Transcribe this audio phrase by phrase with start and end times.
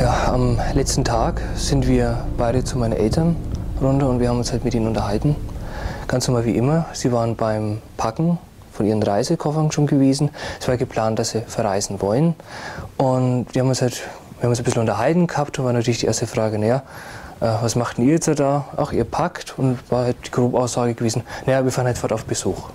[0.00, 3.36] Ja, am letzten Tag sind wir beide zu meinen Eltern
[3.80, 5.36] runter und wir haben uns halt mit ihnen unterhalten.
[6.08, 6.86] Ganz normal wie immer.
[6.92, 8.38] Sie waren beim Packen
[8.72, 10.30] von ihren Reisekoffern schon gewesen.
[10.60, 12.34] Es war geplant, dass sie verreisen wollen.
[12.96, 14.02] Und wir haben uns halt
[14.38, 15.58] wir haben uns ein bisschen unterhalten gehabt.
[15.58, 16.82] Da war natürlich die erste Frage, naja,
[17.40, 18.64] äh, was macht denn ihr jetzt da?
[18.76, 19.58] Ach, ihr packt.
[19.58, 22.68] Und war halt die grobe Aussage gewesen, naja, wir fahren halt fort auf Besuch.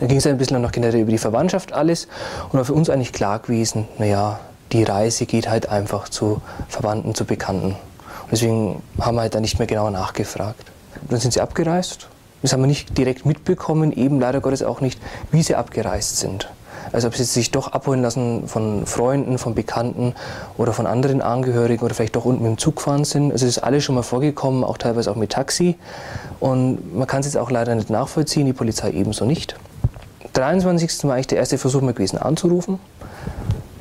[0.00, 2.08] Da ging es ein bisschen noch generell über die Verwandtschaft alles.
[2.50, 4.40] Und war für uns eigentlich klar gewesen, naja,
[4.72, 7.72] die Reise geht halt einfach zu Verwandten, zu Bekannten.
[7.72, 10.64] Und deswegen haben wir halt da nicht mehr genau nachgefragt.
[11.08, 12.08] Dann sind sie abgereist.
[12.42, 16.48] Das haben wir nicht direkt mitbekommen, eben leider Gottes auch nicht, wie sie abgereist sind.
[16.92, 20.14] Also ob sie sich doch abholen lassen von Freunden, von Bekannten
[20.56, 23.32] oder von anderen Angehörigen oder vielleicht doch unten mit dem Zug gefahren sind.
[23.32, 25.76] Also es ist alles schon mal vorgekommen, auch teilweise auch mit Taxi.
[26.40, 29.56] Und man kann es jetzt auch leider nicht nachvollziehen, die Polizei ebenso nicht.
[30.32, 31.04] 23.
[31.04, 32.78] war eigentlich der erste Versuch mal gewesen anzurufen.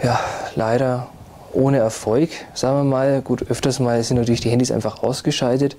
[0.01, 0.19] Ja,
[0.55, 1.07] leider
[1.53, 3.21] ohne Erfolg, sagen wir mal.
[3.21, 5.75] Gut, öfters mal sind natürlich die Handys einfach ausgeschaltet.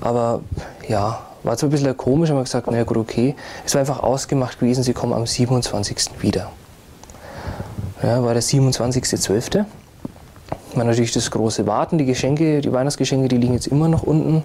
[0.00, 0.40] Aber
[0.88, 3.34] ja, war zwar ein bisschen komisch, haben wir gesagt, naja gut, okay.
[3.64, 6.22] Es war einfach ausgemacht gewesen, sie kommen am 27.
[6.22, 6.50] wieder.
[8.02, 9.64] Ja, war der 27.12.
[10.74, 14.42] War natürlich das große Warten, die Geschenke, die Weihnachtsgeschenke, die liegen jetzt immer noch unten.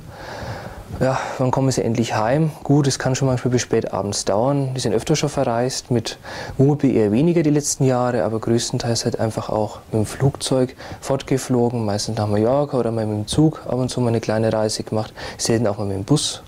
[1.02, 2.52] Ja, wann kommen sie endlich heim?
[2.64, 4.74] Gut, es kann schon manchmal bis spät abends dauern.
[4.76, 6.18] Die sind öfter schon verreist, mit
[6.58, 11.84] Wohnmobil eher weniger die letzten Jahre, aber größtenteils halt einfach auch mit dem Flugzeug fortgeflogen,
[11.84, 14.84] meistens nach Mallorca oder mal mit dem Zug ab und zu mal eine kleine Reise
[14.84, 16.44] gemacht, selten auch mal mit dem Bus.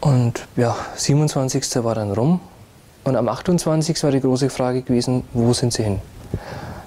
[0.00, 1.84] Und ja, 27.
[1.84, 2.40] war dann rum
[3.04, 4.02] und am 28.
[4.02, 6.00] war die große Frage gewesen, wo sind sie hin?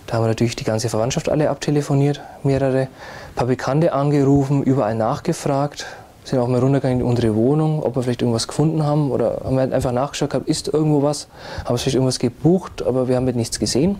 [0.06, 4.96] Da haben wir natürlich die ganze Verwandtschaft alle abtelefoniert, mehrere, ein paar Bekannte angerufen, überall
[4.96, 5.86] nachgefragt,
[6.24, 9.58] sind auch mal runtergegangen in unsere Wohnung, ob wir vielleicht irgendwas gefunden haben oder haben
[9.58, 11.28] halt einfach nachgeschaut gehabt, ist irgendwo was,
[11.66, 13.98] haben vielleicht irgendwas gebucht, aber wir haben mit nichts gesehen.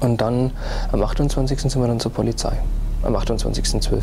[0.00, 0.50] Und dann
[0.90, 1.60] am 28.
[1.60, 2.52] sind wir dann zur Polizei,
[3.02, 4.02] am 28.12.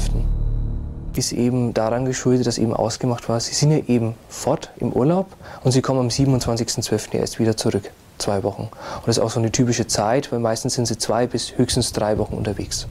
[1.16, 5.28] Ist eben daran geschuldet, dass eben ausgemacht war, sie sind ja eben fort im Urlaub
[5.64, 7.16] und sie kommen am 27.12.
[7.16, 8.64] erst wieder zurück, zwei Wochen.
[8.64, 11.92] Und das ist auch so eine typische Zeit, weil meistens sind sie zwei bis höchstens
[11.92, 12.88] drei Wochen unterwegs.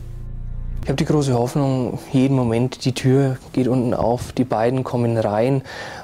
[0.88, 5.18] Ich habe die große Hoffnung, jeden Moment die Tür geht unten auf, die beiden kommen
[5.18, 5.60] rein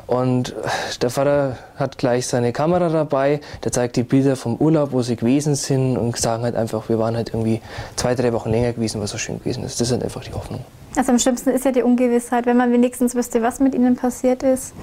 [0.07, 0.55] und
[1.01, 5.17] der Vater hat gleich seine Kamera dabei, der zeigt die Bilder vom Urlaub, wo sie
[5.17, 7.63] gewesen sind und sagen halt einfach, wir waren halt irgendwie
[7.97, 9.81] zwei, drei Wochen länger gewesen, was so schön gewesen ist.
[9.81, 10.61] Das ist halt einfach die Hoffnung.
[10.95, 14.43] Also am schlimmsten ist ja die Ungewissheit, wenn man wenigstens wüsste, was mit ihnen passiert
[14.43, 14.75] ist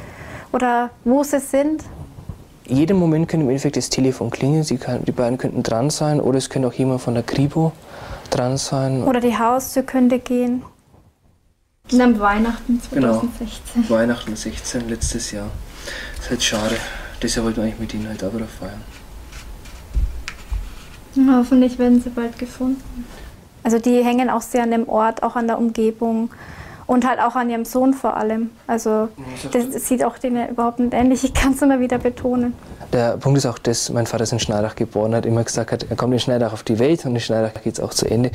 [0.52, 1.84] oder wo sie sind.
[2.68, 6.22] Jeden Moment könnte im Endeffekt das Telefon klingeln, sie kann, die beiden könnten dran sein
[6.22, 7.74] oder es könnte auch jemand von der Kripo
[8.30, 9.04] dran sein.
[9.04, 10.64] Oder die Haustür könnte gehen.
[11.92, 13.84] Und am Weihnachten 2016.
[13.84, 15.50] Genau, Weihnachten 16, letztes Jahr.
[16.16, 16.76] Das ist halt schade.
[17.22, 18.82] Deshalb wollten wir eigentlich mit ihnen halt auch wieder feiern.
[21.16, 23.06] Ja, hoffentlich werden sie bald gefunden.
[23.64, 26.30] Also die hängen auch sehr an dem Ort, auch an der Umgebung
[26.92, 28.50] und halt auch an ihrem Sohn vor allem.
[28.68, 29.08] Also
[29.54, 31.24] das sieht auch denen überhaupt nicht ähnlich.
[31.24, 32.54] Ich kann es immer wieder betonen.
[32.92, 35.86] Der Punkt ist auch das, mein Vater ist in Schneidach geboren, hat immer gesagt, hat,
[35.90, 38.32] er kommt in Schneidach auf die Welt und in Schneidach geht es auch zu Ende.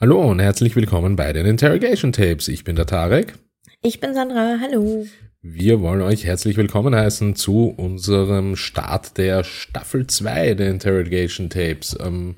[0.00, 2.46] Hallo und herzlich willkommen bei den Interrogation Tapes.
[2.46, 3.34] Ich bin der Tarek.
[3.82, 4.58] Ich bin Sandra.
[4.60, 5.04] Hallo.
[5.42, 11.98] Wir wollen euch herzlich willkommen heißen zu unserem Start der Staffel 2 der Interrogation Tapes.
[12.00, 12.36] Ähm,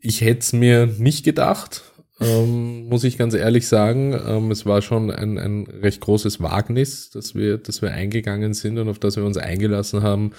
[0.00, 1.84] ich hätte es mir nicht gedacht,
[2.20, 4.20] ähm, muss ich ganz ehrlich sagen.
[4.26, 8.78] Ähm, es war schon ein, ein recht großes Wagnis, dass wir, dass wir eingegangen sind
[8.78, 10.32] und auf das wir uns eingelassen haben.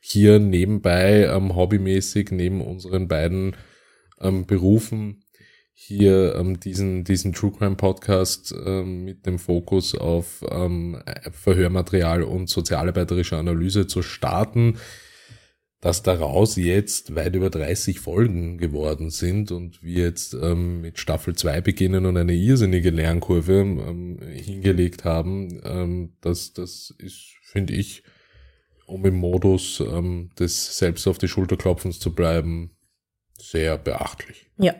[0.00, 3.54] Hier nebenbei, ähm, hobbymäßig, neben unseren beiden
[4.20, 5.22] ähm, Berufen
[5.78, 12.48] hier ähm, diesen, diesen True Crime Podcast ähm, mit dem Fokus auf ähm, Verhörmaterial und
[12.48, 14.78] sozialarbeiterische Analyse zu starten,
[15.82, 21.36] dass daraus jetzt weit über 30 Folgen geworden sind und wir jetzt ähm, mit Staffel
[21.36, 28.02] 2 beginnen und eine irrsinnige Lernkurve ähm, hingelegt haben, ähm, das, das ist, finde ich,
[28.86, 32.70] um im Modus ähm, des selbst auf die Schulter klopfens zu bleiben,
[33.38, 34.50] sehr beachtlich.
[34.56, 34.74] Ja,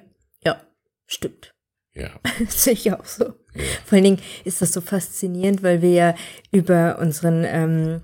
[1.07, 1.53] Stimmt.
[1.95, 2.11] Ja.
[2.49, 3.25] Sehe ich auch so.
[3.25, 3.63] Ja.
[3.85, 6.15] Vor allen Dingen ist das so faszinierend, weil wir ja
[6.53, 8.03] über unseren ähm,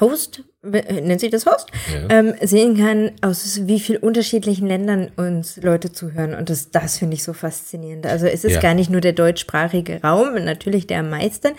[0.00, 2.08] Host, äh, nennt sich das Host, Ja.
[2.10, 6.34] ähm, sehen kann, aus wie viel unterschiedlichen Ländern uns Leute zuhören.
[6.34, 8.06] Und das, das finde ich so faszinierend.
[8.06, 8.60] Also es ist Ja.
[8.60, 11.52] gar nicht nur der deutschsprachige Raum, natürlich der am meisten,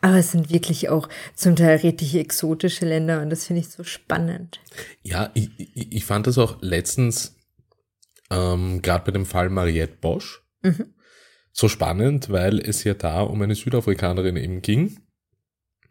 [0.00, 3.84] aber es sind wirklich auch zum Teil richtig exotische Länder und das finde ich so
[3.84, 4.60] spannend.
[5.02, 7.36] Ja, ich, ich fand das auch letztens,
[8.30, 10.94] ähm, gerade bei dem Fall Mariette Bosch, Mhm.
[11.52, 14.98] so spannend, weil es ja da um eine Südafrikanerin eben ging.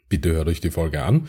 [0.09, 1.27] Bitte hört euch die Folge an.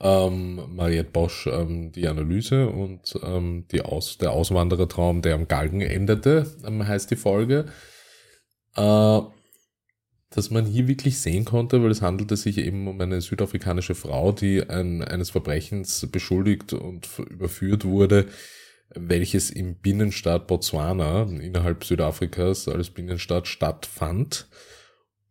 [0.00, 5.82] Ähm, Mariette Bosch, ähm, die Analyse und ähm, die Aus, der Auswanderertraum, der am Galgen
[5.82, 7.66] endete, ähm, heißt die Folge.
[8.76, 9.20] Äh,
[10.30, 14.30] dass man hier wirklich sehen konnte, weil es handelte sich eben um eine südafrikanische Frau,
[14.30, 18.26] die ein, eines Verbrechens beschuldigt und überführt wurde,
[18.94, 24.48] welches im Binnenstaat Botswana innerhalb Südafrikas als Binnenstaat stattfand.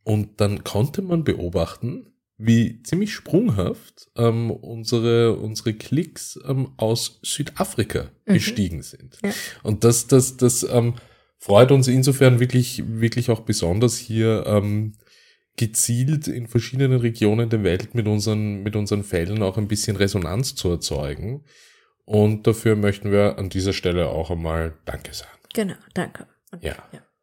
[0.04, 2.08] Und dann konnte man beobachten,
[2.38, 8.34] wie ziemlich sprunghaft ähm, unsere, unsere Klicks ähm, aus Südafrika Mhm.
[8.34, 9.18] gestiegen sind.
[9.24, 9.32] Ja.
[9.64, 10.94] Und das, das, das ähm,
[11.38, 14.94] freut uns insofern wirklich, wirklich auch besonders hier ähm,
[15.58, 20.56] gezielt in verschiedenen Regionen der Welt mit unseren, mit unseren Fällen auch ein bisschen Resonanz
[20.56, 21.44] zu erzeugen.
[22.12, 25.38] Und dafür möchten wir an dieser Stelle auch einmal Danke sagen.
[25.54, 26.26] Genau, danke.
[26.52, 26.76] Und, Ja.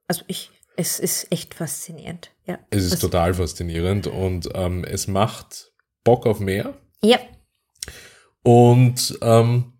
[0.06, 2.30] Also ich, es ist echt faszinierend.
[2.46, 2.60] Ja.
[2.70, 5.72] Es ist Das- total faszinierend und ähm, es macht
[6.04, 6.74] Bock auf mehr.
[7.02, 7.18] Ja,
[8.44, 9.72] Und ähm,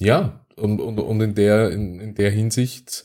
[0.00, 3.04] ja, und, und, und in, der, in, in der Hinsicht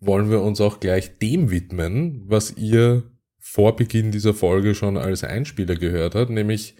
[0.00, 3.04] wollen wir uns auch gleich dem widmen, was ihr
[3.38, 6.74] vor Beginn dieser Folge schon als Einspieler gehört habt, nämlich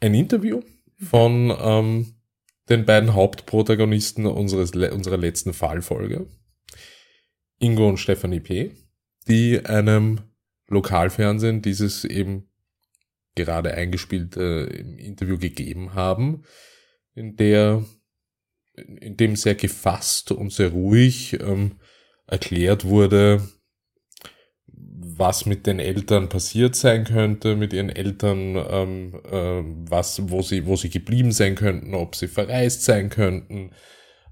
[0.00, 0.60] ein Interview
[0.98, 2.15] von ähm,
[2.68, 6.26] den beiden Hauptprotagonisten unseres, unserer letzten Fallfolge,
[7.58, 8.72] Ingo und Stephanie P.,
[9.28, 10.20] die einem
[10.68, 12.48] Lokalfernsehen dieses eben
[13.34, 16.44] gerade eingespielt äh, Interview gegeben haben,
[17.14, 17.84] in der
[18.76, 21.78] in dem sehr gefasst und sehr ruhig ähm,
[22.26, 23.48] erklärt wurde,
[25.18, 30.66] was mit den Eltern passiert sein könnte, mit ihren Eltern, ähm, ähm, was, wo sie,
[30.66, 33.70] wo sie geblieben sein könnten, ob sie verreist sein könnten,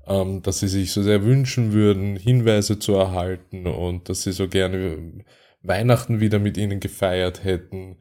[0.06, 4.48] ähm, dass sie sich so sehr wünschen würden, Hinweise zu erhalten und dass sie so
[4.48, 5.24] gerne
[5.62, 7.96] Weihnachten wieder mit ihnen gefeiert hätten.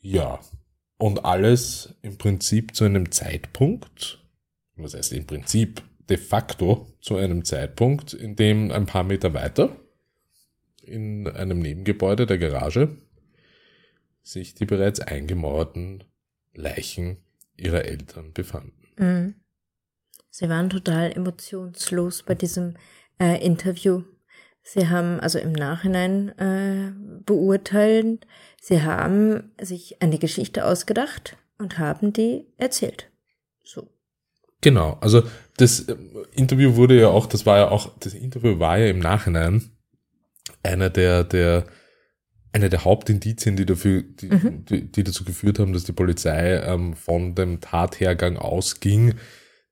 [0.00, 0.40] Ja.
[0.96, 4.24] Und alles im Prinzip zu einem Zeitpunkt,
[4.74, 9.76] was heißt im Prinzip de facto zu einem Zeitpunkt, in dem ein paar Meter weiter
[10.88, 12.96] in einem Nebengebäude der Garage
[14.22, 16.04] sich die bereits eingemauerten
[16.54, 17.18] Leichen
[17.56, 18.86] ihrer Eltern befanden.
[18.96, 19.34] Mhm.
[20.30, 22.74] Sie waren total emotionslos bei diesem
[23.18, 24.02] äh, Interview.
[24.62, 26.92] Sie haben also im Nachhinein äh,
[27.24, 28.26] beurteilt,
[28.60, 33.10] sie haben sich eine Geschichte ausgedacht und haben die erzählt.
[33.64, 33.88] So.
[34.60, 35.22] Genau, also
[35.56, 35.96] das äh,
[36.32, 39.70] Interview wurde ja auch, das war ja auch, das Interview war ja im Nachhinein
[40.68, 41.64] einer der, der,
[42.52, 44.64] einer der Hauptindizien, die dafür, die, Mhm.
[44.66, 49.14] die, die dazu geführt haben, dass die Polizei ähm, von dem Tathergang ausging,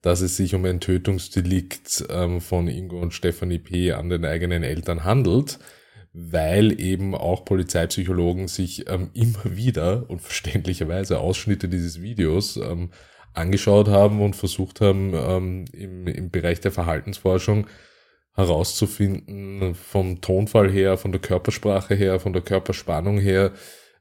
[0.03, 3.93] dass es sich um ein Tötungsdelikt ähm, von Ingo und Stephanie P.
[3.93, 5.59] an den eigenen Eltern handelt,
[6.13, 12.91] weil eben auch Polizeipsychologen sich ähm, immer wieder und verständlicherweise Ausschnitte dieses Videos ähm,
[13.35, 17.67] angeschaut haben und versucht haben, ähm, im, im Bereich der Verhaltensforschung
[18.37, 23.53] herauszufinden, vom Tonfall her, von der Körpersprache her, von der Körperspannung her,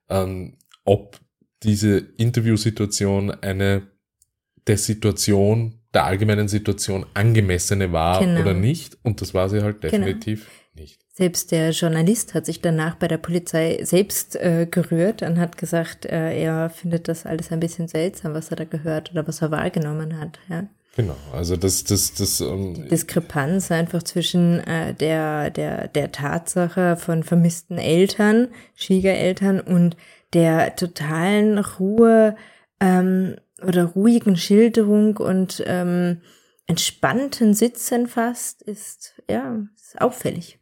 [0.10, 1.20] ähm, ob
[1.64, 3.88] diese Interviewsituation eine
[4.68, 8.42] der Situation, der allgemeinen Situation angemessene war Genau.
[8.42, 8.98] oder nicht.
[9.04, 9.92] Und das war sie halt Genau.
[10.06, 11.02] definitiv nicht.
[11.14, 16.06] Selbst der Journalist hat sich danach bei der Polizei selbst äh, gerührt und hat gesagt,
[16.06, 19.52] äh, er findet das alles ein bisschen seltsam, was er da gehört oder was er
[19.52, 20.40] wahrgenommen hat.
[20.50, 20.68] Ja.
[20.96, 21.18] Genau.
[21.34, 27.78] Also das, das, das, ähm, Diskrepanz einfach zwischen äh, der, der, der Tatsache von vermissten
[27.78, 29.98] Eltern, Schwiegereltern und
[30.34, 32.38] der totalen Ruhe
[32.80, 36.22] ähm, oder ruhigen Schilderung und ähm,
[36.66, 40.60] entspannten Sitzen fast ist, ja, ist auffällig.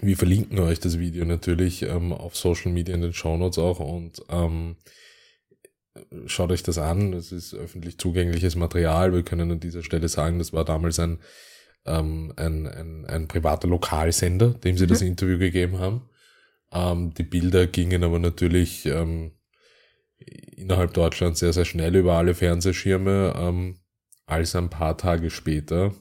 [0.00, 3.80] Wir verlinken euch das Video natürlich ähm, auf Social Media in den Show Notes auch
[3.80, 4.76] und ähm,
[6.26, 7.12] schaut euch das an.
[7.12, 9.12] Es ist öffentlich zugängliches Material.
[9.12, 11.18] Wir können an dieser Stelle sagen, das war damals ein,
[11.86, 16.08] ähm, ein, ein, ein privater Lokalsender, dem sie das Interview gegeben haben.
[16.72, 19.32] Ähm, die Bilder gingen aber natürlich ähm,
[20.18, 23.78] innerhalb Deutschlands sehr, sehr schnell über alle Fernsehschirme, ähm,
[24.26, 25.94] als ein paar Tage später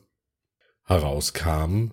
[0.85, 1.91] herauskam,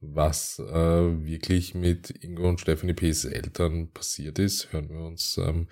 [0.00, 5.68] was äh, wirklich mit Ingo und Stephanie P.'s Eltern passiert ist, hören wir uns ähm,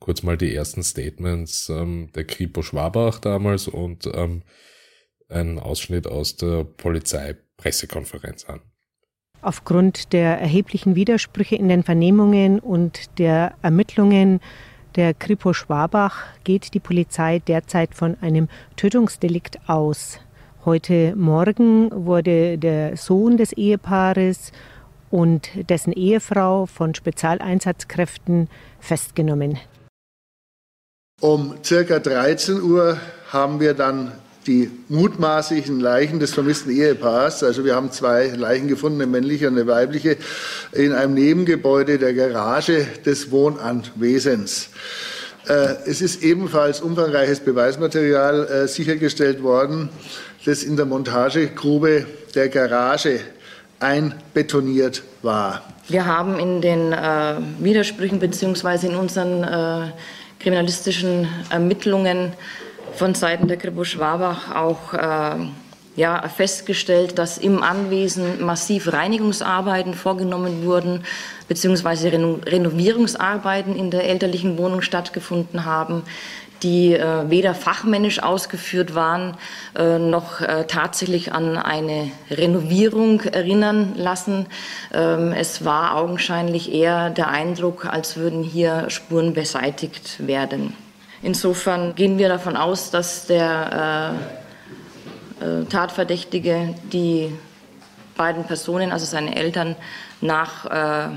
[0.00, 4.42] kurz mal die ersten Statements ähm, der Kripo Schwabach damals und ähm,
[5.28, 8.60] einen Ausschnitt aus der Polizeipressekonferenz an.
[9.42, 14.40] Aufgrund der erheblichen Widersprüche in den Vernehmungen und der Ermittlungen
[14.96, 20.18] der Kripo Schwabach geht die Polizei derzeit von einem Tötungsdelikt aus.
[20.64, 24.52] Heute Morgen wurde der Sohn des Ehepaares
[25.10, 29.58] und dessen Ehefrau von Spezialeinsatzkräften festgenommen.
[31.20, 32.98] Um circa 13 Uhr
[33.30, 34.12] haben wir dann
[34.46, 37.42] die mutmaßlichen Leichen des vermissten Ehepaars.
[37.42, 40.16] Also wir haben zwei Leichen gefunden, eine männliche und eine weibliche,
[40.72, 44.70] in einem Nebengebäude der Garage des Wohnanwesens.
[45.46, 49.90] Äh, es ist ebenfalls umfangreiches Beweismaterial äh, sichergestellt worden,
[50.46, 53.20] das in der Montagegrube der Garage
[53.78, 55.62] einbetoniert war.
[55.88, 58.86] Wir haben in den äh, Widersprüchen bzw.
[58.86, 59.90] in unseren äh,
[60.40, 62.32] kriminalistischen Ermittlungen
[62.94, 65.46] von Seiten der Kripo Schwabach auch äh,
[65.96, 71.04] ja, festgestellt, dass im Anwesen massiv Reinigungsarbeiten vorgenommen wurden,
[71.48, 76.02] beziehungsweise Reno Renovierungsarbeiten in der elterlichen Wohnung stattgefunden haben,
[76.62, 79.36] die äh, weder fachmännisch ausgeführt waren,
[79.76, 84.46] äh, noch äh, tatsächlich an eine Renovierung erinnern lassen.
[84.92, 90.74] Ähm, es war augenscheinlich eher der Eindruck, als würden hier Spuren beseitigt werden.
[91.22, 94.39] Insofern gehen wir davon aus, dass der äh,
[95.68, 97.32] Tatverdächtige die
[98.16, 99.76] beiden Personen, also seine Eltern,
[100.20, 101.08] nach äh,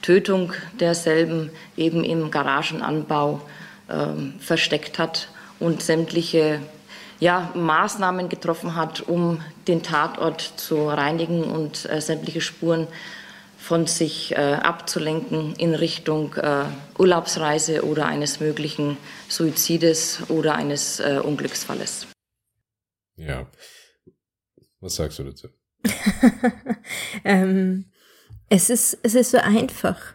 [0.00, 3.40] Tötung derselben eben im Garagenanbau
[3.88, 5.28] äh, versteckt hat
[5.60, 6.60] und sämtliche
[7.20, 12.86] ja, Maßnahmen getroffen hat, um den Tatort zu reinigen und äh, sämtliche Spuren
[13.58, 16.64] von sich äh, abzulenken in Richtung äh,
[16.98, 18.98] Urlaubsreise oder eines möglichen
[19.28, 22.06] Suizides oder eines äh, Unglücksfalles.
[23.16, 23.46] Ja.
[24.80, 25.48] Was sagst du dazu?
[27.24, 27.86] ähm,
[28.48, 30.14] es, ist, es ist so einfach.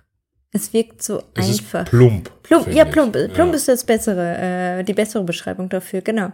[0.52, 1.84] Es wirkt so es einfach.
[1.84, 2.44] Ist plump.
[2.44, 3.16] Plump, ja, plump.
[3.16, 3.34] Ich.
[3.34, 3.56] Plump ja.
[3.56, 6.32] ist das bessere, äh, die bessere Beschreibung dafür, genau.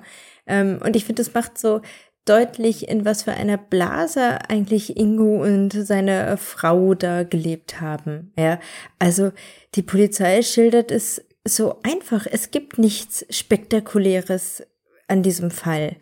[0.48, 1.82] Ähm, und ich finde, das macht so,
[2.26, 8.34] deutlich, in was für einer Blase eigentlich Ingo und seine Frau da gelebt haben.
[8.38, 8.60] Ja,
[9.00, 9.32] also
[9.76, 12.26] die Polizei schildert es so einfach.
[12.30, 14.64] Es gibt nichts Spektakuläres
[15.08, 15.98] an diesem Fall.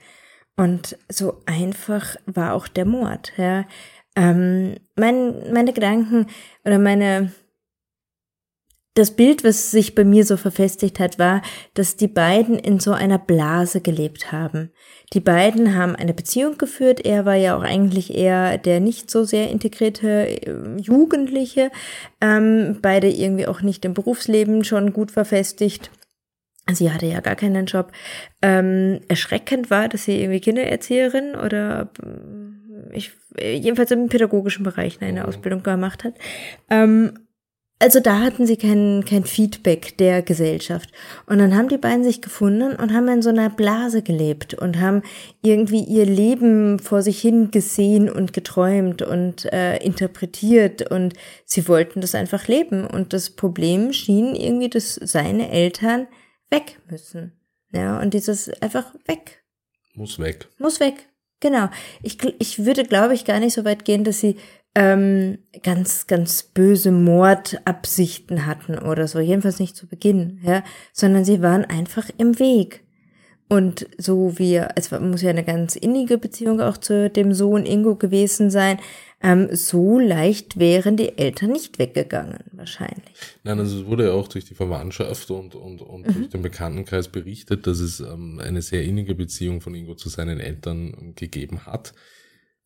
[0.56, 3.34] Und so einfach war auch der Mord.
[3.38, 3.66] Ja,
[4.16, 6.28] ähm, mein, meine Gedanken
[6.64, 7.32] oder meine
[8.96, 11.42] das Bild, was sich bei mir so verfestigt hat, war,
[11.74, 14.72] dass die beiden in so einer Blase gelebt haben.
[15.14, 17.04] Die beiden haben eine Beziehung geführt.
[17.04, 21.72] Er war ja auch eigentlich eher der nicht so sehr integrierte äh, Jugendliche.
[22.22, 25.90] Ähm, beide irgendwie auch nicht im Berufsleben schon gut verfestigt.
[26.72, 27.92] Sie hatte ja gar keinen Job.
[28.42, 35.22] Ähm, erschreckend war, dass sie irgendwie Kindererzieherin oder äh, ich, jedenfalls im pädagogischen Bereich eine
[35.22, 35.28] mhm.
[35.28, 36.14] Ausbildung gemacht hat.
[36.70, 37.14] Ähm,
[37.80, 40.90] also da hatten sie kein, kein Feedback der Gesellschaft.
[41.26, 44.80] Und dann haben die beiden sich gefunden und haben in so einer Blase gelebt und
[44.80, 45.02] haben
[45.42, 52.00] irgendwie ihr Leben vor sich hin gesehen und geträumt und äh, interpretiert und sie wollten
[52.00, 52.88] das einfach leben.
[52.88, 56.08] Und das Problem schien irgendwie, dass seine Eltern
[56.54, 57.34] weg müssen.
[57.74, 59.44] Ja, und dieses einfach weg.
[59.96, 60.48] Muss weg.
[60.60, 61.10] Muss weg.
[61.40, 61.70] Genau.
[62.02, 64.38] Ich, ich würde, glaube ich, gar nicht so weit gehen, dass sie
[64.76, 69.20] ähm, ganz, ganz böse Mordabsichten hatten oder so.
[69.20, 72.84] Jedenfalls nicht zu Beginn, ja, sondern sie waren einfach im Weg.
[73.50, 77.96] Und so wie, es muss ja eine ganz innige Beziehung auch zu dem Sohn Ingo
[77.96, 78.80] gewesen sein,
[79.24, 83.16] ähm, so leicht wären die Eltern nicht weggegangen, wahrscheinlich.
[83.44, 86.14] Nein, also es wurde ja auch durch die Verwandtschaft und, und, und mhm.
[86.14, 90.40] durch den Bekanntenkreis berichtet, dass es ähm, eine sehr innige Beziehung von Ingo zu seinen
[90.40, 91.94] Eltern gegeben hat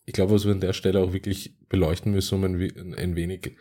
[0.07, 3.55] ich glaube, was wir an der Stelle auch wirklich beleuchten müssen, um ein, ein wenig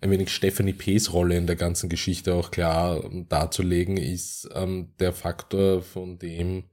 [0.00, 5.12] ein wenig Stephanie P.'s Rolle in der ganzen Geschichte auch klar darzulegen, ist ähm, der
[5.12, 6.64] Faktor, von dem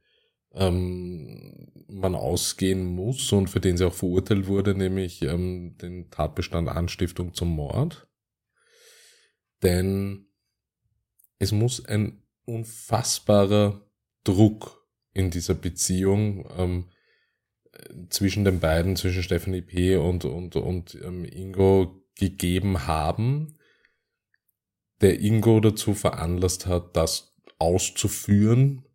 [0.53, 6.70] ähm, man ausgehen muss und für den sie auch verurteilt wurde, nämlich ähm, den Tatbestand
[6.70, 8.08] Anstiftung zum Mord.
[9.62, 10.27] Denn
[11.39, 13.86] es muss ein unfassbarer
[14.24, 16.89] Druck in dieser Beziehung ähm,
[18.10, 19.96] zwischen den beiden, zwischen Stephanie P.
[19.98, 23.58] und, und, und ähm, Ingo gegeben haben,
[25.01, 28.86] der Ingo dazu veranlasst hat, das auszuführen,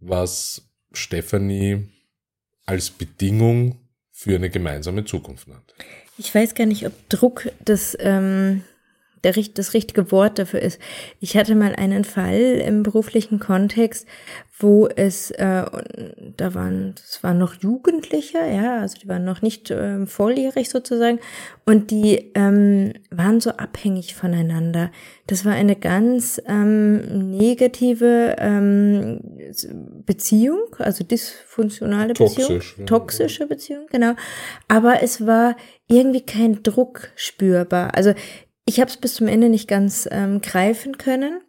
[0.00, 1.88] was Stephanie
[2.66, 3.78] als Bedingung
[4.10, 5.74] für eine gemeinsame Zukunft nannte.
[6.18, 8.62] Ich weiß gar nicht, ob Druck das, ähm,
[9.24, 10.80] der, das richtige Wort dafür ist.
[11.20, 14.06] Ich hatte mal einen Fall im beruflichen Kontext,
[14.58, 15.64] wo es, äh,
[16.36, 21.18] da waren, es waren noch Jugendliche, ja, also die waren noch nicht äh, volljährig sozusagen,
[21.64, 24.90] und die ähm, waren so abhängig voneinander.
[25.26, 29.20] Das war eine ganz ähm, negative ähm,
[30.04, 32.84] Beziehung, also dysfunktionale Beziehung, Toxisch, ja.
[32.84, 34.14] toxische Beziehung, genau.
[34.68, 35.56] Aber es war
[35.88, 37.94] irgendwie kein Druck spürbar.
[37.94, 38.14] Also
[38.70, 41.40] ich habe es bis zum Ende nicht ganz ähm, greifen können.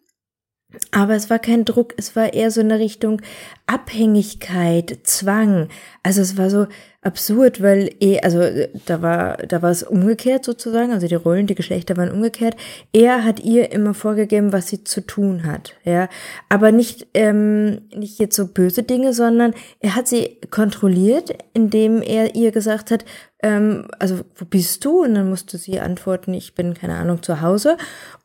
[0.89, 3.21] Aber es war kein Druck, es war eher so eine Richtung
[3.67, 5.67] Abhängigkeit, Zwang.
[6.01, 6.67] Also es war so
[7.01, 8.41] absurd, weil eh, also
[8.85, 12.55] da war, da war es umgekehrt sozusagen, also die Rollen, die Geschlechter waren umgekehrt.
[12.93, 16.07] Er hat ihr immer vorgegeben, was sie zu tun hat, ja.
[16.47, 22.35] Aber nicht, ähm, nicht jetzt so böse Dinge, sondern er hat sie kontrolliert, indem er
[22.35, 23.03] ihr gesagt hat,
[23.43, 25.03] ähm, also wo bist du?
[25.03, 27.77] Und dann musste sie antworten, ich bin, keine Ahnung, zu Hause.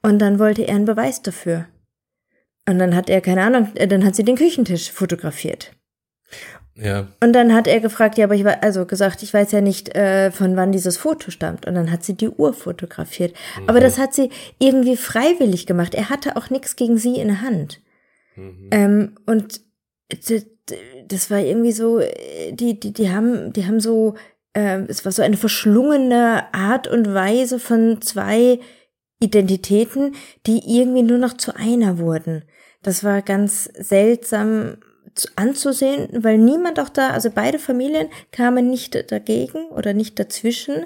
[0.03, 1.67] Und dann wollte er einen Beweis dafür.
[2.69, 5.73] Und dann hat er, keine Ahnung, äh, dann hat sie den Küchentisch fotografiert.
[6.75, 9.63] Ja, Und dann hat er gefragt, ja, aber ich war, also gesagt, ich weiß ja
[9.63, 11.67] nicht, äh, von wann dieses Foto stammt.
[11.67, 13.35] Und dann hat sie die Uhr fotografiert.
[13.67, 15.95] Aber das hat sie irgendwie freiwillig gemacht.
[15.95, 17.81] Er hatte auch nichts gegen sie in der Hand.
[18.71, 19.61] Ähm, und
[21.09, 24.15] das war irgendwie so, äh, die, die, die haben, die haben so,
[24.57, 28.59] äh, es war so eine verschlungene Art und Weise von zwei
[29.21, 30.15] Identitäten,
[30.47, 32.45] die irgendwie nur noch zu einer wurden.
[32.83, 34.79] Das war ganz seltsam
[35.15, 40.85] zu- anzusehen, weil niemand auch da, also beide Familien kamen nicht dagegen oder nicht dazwischen.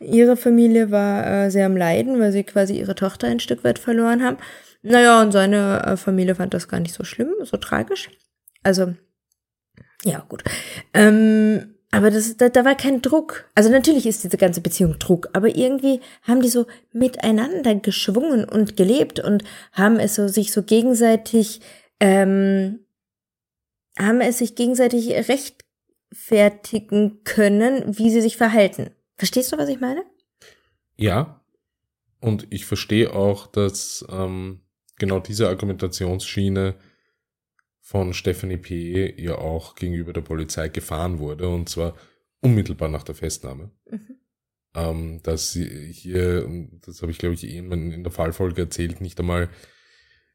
[0.00, 3.78] Ihre Familie war äh, sehr am Leiden, weil sie quasi ihre Tochter ein Stück weit
[3.78, 4.38] verloren haben.
[4.82, 8.10] Naja, und seine äh, Familie fand das gar nicht so schlimm, so tragisch.
[8.62, 8.94] Also,
[10.04, 10.42] ja, gut.
[10.94, 13.44] Ähm, aber das, da, da war kein Druck.
[13.54, 18.78] Also natürlich ist diese ganze Beziehung Druck, aber irgendwie haben die so miteinander geschwungen und
[18.78, 21.60] gelebt und haben es so sich so gegenseitig,
[22.00, 22.80] ähm,
[23.98, 28.90] haben es sich gegenseitig rechtfertigen können, wie sie sich verhalten.
[29.16, 30.02] Verstehst du, was ich meine?
[30.96, 31.44] Ja.
[32.20, 34.62] Und ich verstehe auch, dass ähm,
[34.96, 36.74] genau diese Argumentationsschiene
[37.92, 39.22] von Stephanie P.
[39.22, 41.94] ja auch gegenüber der Polizei gefahren wurde, und zwar
[42.40, 43.70] unmittelbar nach der Festnahme.
[44.74, 46.48] Ähm, dass sie hier,
[46.86, 49.50] das habe ich glaube ich eben in der Fallfolge erzählt, nicht einmal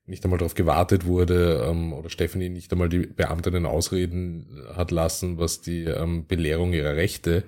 [0.05, 5.39] nicht einmal darauf gewartet wurde ähm, oder Stephanie nicht einmal die Beamtinnen ausreden hat lassen,
[5.39, 7.43] was die ähm, Belehrung ihrer Rechte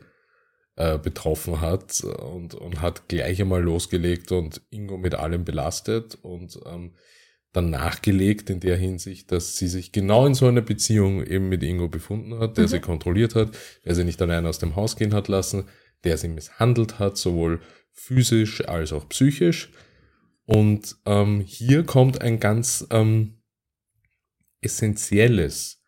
[0.75, 6.59] äh, betroffen hat und, und hat gleich einmal losgelegt und Ingo mit allem belastet und
[6.65, 6.95] ähm,
[7.51, 11.63] dann nachgelegt in der Hinsicht, dass sie sich genau in so einer Beziehung eben mit
[11.63, 13.49] Ingo befunden hat, der sie kontrolliert hat,
[13.85, 15.65] der sie nicht allein aus dem Haus gehen hat lassen,
[16.03, 17.59] der sie misshandelt hat, sowohl
[17.91, 19.71] physisch als auch psychisch.
[20.45, 23.41] Und ähm, hier kommt ein ganz ähm,
[24.61, 25.83] essentielles,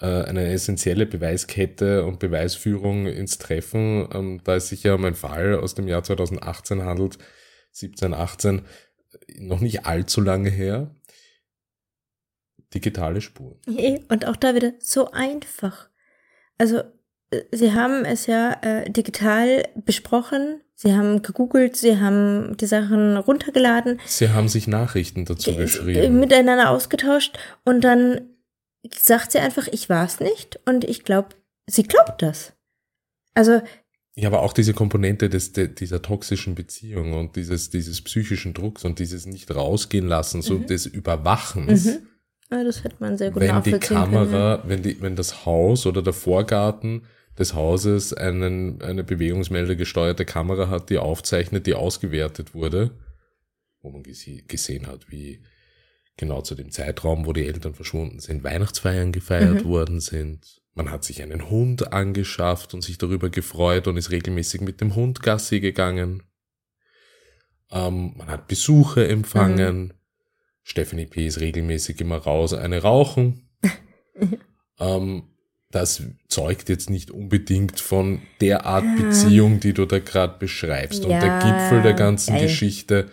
[0.00, 5.14] äh, eine essentielle Beweiskette und Beweisführung ins Treffen, ähm, da es sich ja um einen
[5.14, 7.18] Fall aus dem Jahr 2018 handelt,
[7.72, 8.62] 17, 18,
[9.38, 10.94] noch nicht allzu lange her.
[12.72, 13.58] Digitale Spuren.
[14.08, 15.88] Und auch da wieder so einfach.
[16.58, 16.78] Also,
[17.30, 23.16] äh, sie haben es ja äh, digital besprochen, sie haben gegoogelt, sie haben die Sachen
[23.16, 26.18] runtergeladen, Sie haben sich Nachrichten dazu äh, geschrieben.
[26.18, 28.28] miteinander ausgetauscht und dann
[28.90, 31.28] sagt sie einfach, ich war's nicht und ich glaube,
[31.66, 32.54] sie glaubt das.
[33.34, 33.62] Also,
[34.16, 38.84] Ja, aber auch diese Komponente des, de, dieser toxischen Beziehung und dieses, dieses psychischen Drucks
[38.84, 41.86] und dieses nicht rausgehen lassen, so des Überwachens.
[41.86, 42.06] mhm.
[42.50, 44.12] ja, das hätte man sehr gut wenn die nachvollziehen können.
[44.12, 47.02] Kamera, wenn die, wenn das Haus oder der Vorgarten
[47.36, 52.92] des Hauses einen, eine Bewegungsmelder gesteuerte Kamera hat, die aufzeichnet, die ausgewertet wurde,
[53.82, 55.42] wo man gese gesehen hat, wie
[56.16, 59.68] genau zu dem Zeitraum, wo die Eltern verschwunden sind, Weihnachtsfeiern gefeiert Mhm.
[59.68, 60.62] worden sind.
[60.74, 64.94] Man hat sich einen Hund angeschafft und sich darüber gefreut und ist regelmäßig mit dem
[64.96, 66.24] Hund Gassi gegangen.
[67.70, 69.94] Ähm, man hat Besuche empfangen.
[70.62, 71.26] Stephanie P.
[71.26, 73.48] ist regelmäßig immer raus, eine rauchen.
[74.80, 75.24] ähm,
[75.70, 81.04] das zeugt jetzt nicht unbedingt von der Art Beziehung, die du da gerade beschreibst.
[81.04, 82.44] und der Ja, Gipfel der ganzen geil.
[82.44, 83.10] Geschichte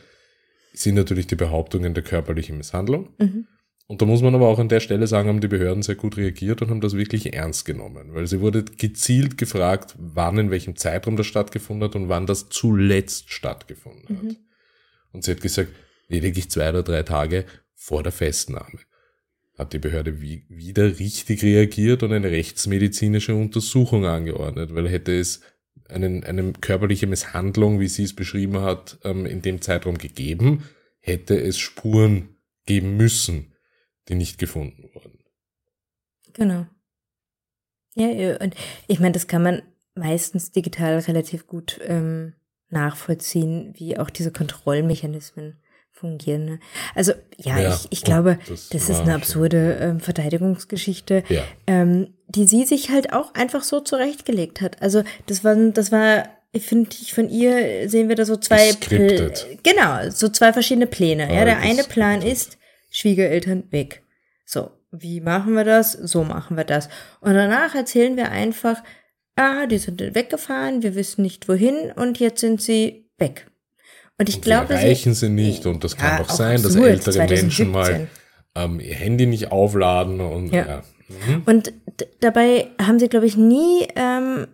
[0.74, 3.10] sind natürlich die Behauptungen der körperlichen Misshandlung.
[3.17, 3.47] Mhm.
[3.91, 6.15] Und da muss man aber auch an der Stelle sagen, haben die Behörden sehr gut
[6.15, 10.77] reagiert und haben das wirklich ernst genommen, weil sie wurde gezielt gefragt, wann in welchem
[10.77, 14.38] Zeitraum das stattgefunden hat und wann das zuletzt stattgefunden hat.
[15.12, 15.73] Und sie hat gesagt,
[16.08, 17.43] lediglich zwei oder drei Tage
[17.75, 18.80] vor der Festnahme
[19.58, 25.41] hat die Behörde wie, wieder richtig reagiert und eine rechtsmedizinische Untersuchung angeordnet, weil hätte es
[25.89, 30.63] einen, eine körperliche Misshandlung, wie sie es beschrieben hat, ähm, in dem Zeitraum gegeben,
[31.01, 33.51] hätte es Spuren geben müssen,
[34.10, 35.20] die nicht gefunden wurden.
[36.34, 36.66] Genau.
[37.96, 38.56] Ja, und
[38.88, 39.62] ich meine, das kann man
[39.96, 42.34] meistens digital relativ gut ähm,
[42.70, 45.62] nachvollziehen, wie auch diese Kontrollmechanismen
[45.92, 46.46] fungieren.
[46.46, 46.60] Ne?
[46.96, 51.44] Also ja, ja ich, ich glaube, das, das ist eine absurde ähm, Verteidigungsgeschichte, ja.
[51.68, 54.82] ähm, die sie sich halt auch einfach so zurechtgelegt hat.
[54.82, 58.74] Also das war, das war, ich finde, ich von ihr sehen wir da so zwei,
[58.74, 59.34] Pl
[59.64, 61.34] genau, so zwei verschiedene Pläne.
[61.34, 62.58] Ja, der eine Plan ist
[62.91, 64.04] Schwiegereltern weg.
[64.45, 65.93] So, wie machen wir das?
[65.93, 66.89] So machen wir das.
[67.21, 68.84] Und danach erzählen wir einfach,
[69.36, 73.47] ah, die sind weggefahren, wir wissen nicht wohin und jetzt sind sie weg.
[74.19, 76.75] Und ich und glaube, erreichen sie, sie nicht und das kann ja, auch sein, dass
[76.75, 77.39] ältere 2017.
[77.39, 78.08] Menschen mal
[78.56, 80.67] ähm, ihr Handy nicht aufladen und ja.
[80.67, 80.82] ja.
[81.27, 81.43] Mhm.
[81.45, 81.73] Und
[82.19, 84.47] dabei haben sie, glaube ich, nie ähm,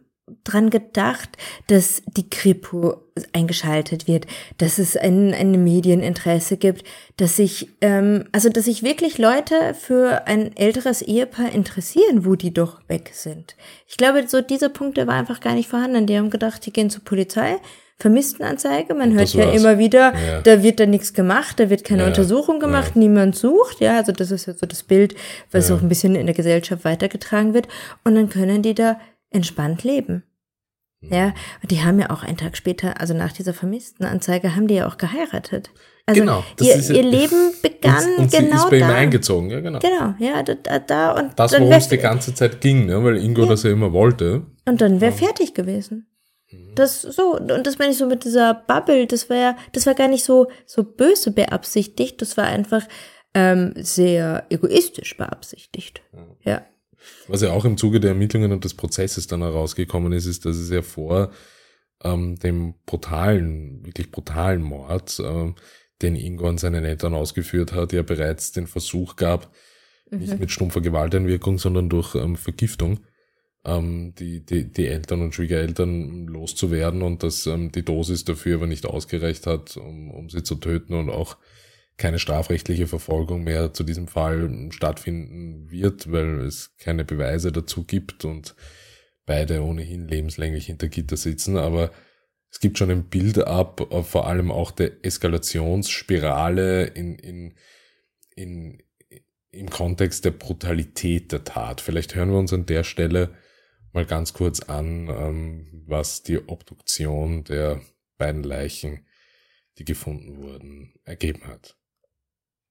[0.43, 1.37] dran gedacht,
[1.67, 3.01] dass die Kripo
[3.33, 6.83] eingeschaltet wird, dass es ein, ein Medieninteresse gibt,
[7.15, 12.53] dass sich, ähm, also dass sich wirklich Leute für ein älteres Ehepaar interessieren, wo die
[12.53, 13.55] doch weg sind.
[13.87, 16.07] Ich glaube, so diese Punkte war einfach gar nicht vorhanden.
[16.07, 17.57] Die haben gedacht, die gehen zur Polizei,
[17.99, 18.93] Vermisstenanzeige.
[18.93, 20.41] Man hört ja immer wieder, ja.
[20.41, 22.07] da wird da nichts gemacht, da wird keine ja.
[22.09, 22.99] Untersuchung gemacht, ja.
[22.99, 23.79] niemand sucht.
[23.79, 25.15] Ja, also das ist ja so das Bild,
[25.51, 27.67] was auch ein bisschen in der Gesellschaft weitergetragen wird.
[28.03, 30.23] Und dann können die da entspannt leben.
[31.01, 31.13] Mhm.
[31.13, 31.25] Ja,
[31.61, 34.75] und die haben ja auch einen Tag später, also nach dieser vermissten Anzeige, haben die
[34.75, 35.69] ja auch geheiratet.
[36.05, 38.89] Also genau, ihr, ist, ihr Leben begann und, und genau sie ist bei da.
[38.89, 39.79] ihm eingezogen, ja genau.
[39.79, 43.43] Genau, ja, da, da und das, worum es die ganze Zeit ging, ne, weil Ingo
[43.43, 43.49] ja.
[43.49, 44.43] das ja immer wollte.
[44.65, 46.07] Und dann wäre fertig gewesen.
[46.49, 46.75] Mhm.
[46.75, 49.95] Das so und das meine ich so mit dieser Bubble, das war ja, das war
[49.95, 52.83] gar nicht so so böse beabsichtigt, das war einfach
[53.33, 56.01] ähm, sehr egoistisch beabsichtigt.
[56.43, 56.65] Ja.
[57.27, 60.57] Was ja auch im Zuge der Ermittlungen und des Prozesses dann herausgekommen ist, ist, dass
[60.57, 61.31] es ja vor
[62.03, 65.55] ähm, dem brutalen, wirklich brutalen Mord, ähm,
[66.01, 69.51] den Ingo an seinen Eltern ausgeführt hat, ja bereits den Versuch gab,
[70.09, 70.19] mhm.
[70.19, 72.99] nicht mit stumpfer Gewalteinwirkung, sondern durch ähm, Vergiftung,
[73.65, 78.67] ähm, die, die, die Eltern und Schwiegereltern loszuwerden und dass ähm, die Dosis dafür aber
[78.67, 81.37] nicht ausgereicht hat, um, um sie zu töten und auch
[81.97, 88.23] keine strafrechtliche Verfolgung mehr zu diesem Fall stattfinden wird, weil es keine Beweise dazu gibt
[88.23, 88.55] und
[89.25, 91.57] beide ohnehin lebenslänglich hinter Gitter sitzen.
[91.57, 91.91] Aber
[92.51, 97.53] es gibt schon ein Bild ab, vor allem auch der Eskalationsspirale in, in,
[98.35, 98.83] in,
[99.51, 101.81] im Kontext der Brutalität der Tat.
[101.81, 103.35] Vielleicht hören wir uns an der Stelle
[103.91, 107.81] mal ganz kurz an, ähm, was die Obduktion der
[108.17, 109.05] beiden Leichen,
[109.77, 111.76] die gefunden wurden, ergeben hat.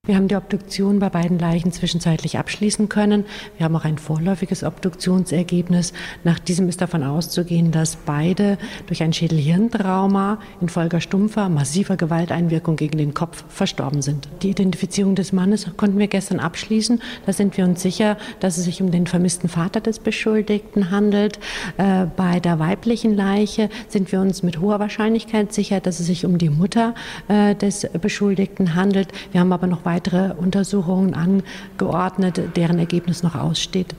[0.06, 3.24] Wir haben die Obduktion bei beiden Leichen zwischenzeitlich abschließen können.
[3.56, 5.92] Wir haben auch ein vorläufiges Obduktionsergebnis.
[6.22, 12.98] Nach diesem ist davon auszugehen, dass beide durch ein Schädelhirntrauma infolge stumpfer, massiver Gewalteinwirkung gegen
[12.98, 14.28] den Kopf verstorben sind.
[14.42, 17.02] Die Identifizierung des Mannes konnten wir gestern abschließen.
[17.26, 21.40] Da sind wir uns sicher, dass es sich um den vermissten Vater des Beschuldigten handelt.
[21.78, 26.24] Äh, bei der weiblichen Leiche sind wir uns mit hoher Wahrscheinlichkeit sicher, dass es sich
[26.24, 26.94] um die Mutter
[27.26, 29.08] äh, des Beschuldigten handelt.
[29.32, 33.94] Wir haben aber noch weitere weitere Untersuchungen angeordnet, deren Ergebnis noch aussteht.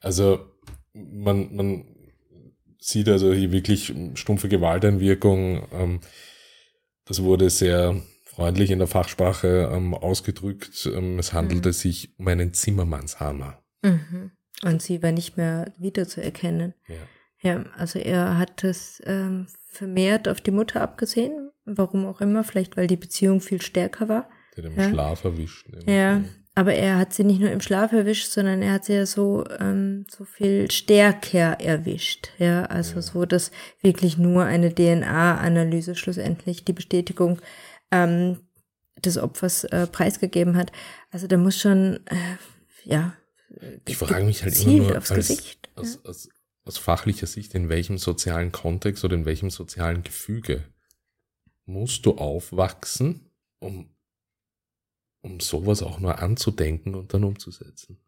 [0.00, 0.40] Also
[0.92, 1.84] man, man
[2.78, 5.66] sieht also hier wirklich stumpfe Gewalteinwirkung.
[5.72, 6.00] Ähm,
[7.04, 10.88] das wurde sehr freundlich in der Fachsprache ähm, ausgedrückt.
[10.94, 11.74] Ähm, es handelte mhm.
[11.74, 13.62] sich um einen Zimmermannshammer.
[13.82, 14.30] Mhm.
[14.62, 16.74] Und sie war nicht mehr wiederzuerkennen.
[16.86, 16.96] Ja.
[17.42, 19.00] Ja, also er hat es
[19.70, 24.28] vermehrt auf die Mutter abgesehen, warum auch immer, vielleicht weil die Beziehung viel stärker war.
[24.56, 24.88] Der im ja.
[24.88, 25.66] Schlaf erwischt.
[25.86, 26.22] Ja,
[26.54, 29.44] aber er hat sie nicht nur im Schlaf erwischt, sondern er hat sie ja so,
[29.60, 32.30] ähm, so viel stärker erwischt.
[32.38, 33.02] Ja, also ja.
[33.02, 37.40] so, dass wirklich nur eine DNA-Analyse schlussendlich die Bestätigung
[37.92, 38.40] ähm,
[39.04, 40.72] des Opfers äh, preisgegeben hat.
[41.10, 42.36] Also da muss schon, äh,
[42.84, 43.14] ja.
[43.86, 46.10] Ich frage mich halt immer nur als, Gesicht, aus, ja.
[46.10, 46.28] aus,
[46.64, 50.64] aus fachlicher Sicht, in welchem sozialen Kontext oder in welchem sozialen Gefüge
[51.64, 53.88] musst du aufwachsen, um
[55.22, 57.98] um sowas auch nur anzudenken und dann umzusetzen.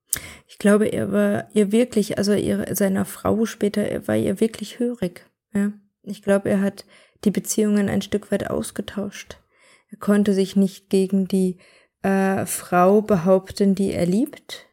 [0.47, 4.79] Ich glaube, er war ihr wirklich, also ihre, seiner Frau später, er war ihr wirklich
[4.79, 5.27] hörig.
[5.55, 5.73] Ja.
[6.03, 6.85] Ich glaube, er hat
[7.25, 9.39] die Beziehungen ein Stück weit ausgetauscht.
[9.91, 11.59] Er konnte sich nicht gegen die
[12.03, 14.67] äh, Frau behaupten, die er liebt,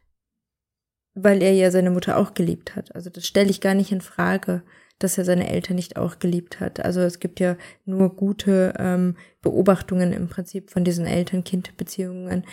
[1.14, 2.94] weil er ja seine Mutter auch geliebt hat.
[2.94, 4.62] Also das stelle ich gar nicht in Frage
[5.00, 6.80] dass er seine Eltern nicht auch geliebt hat.
[6.84, 12.44] Also es gibt ja nur gute ähm, Beobachtungen im Prinzip von diesen Eltern-Kind-Beziehungen.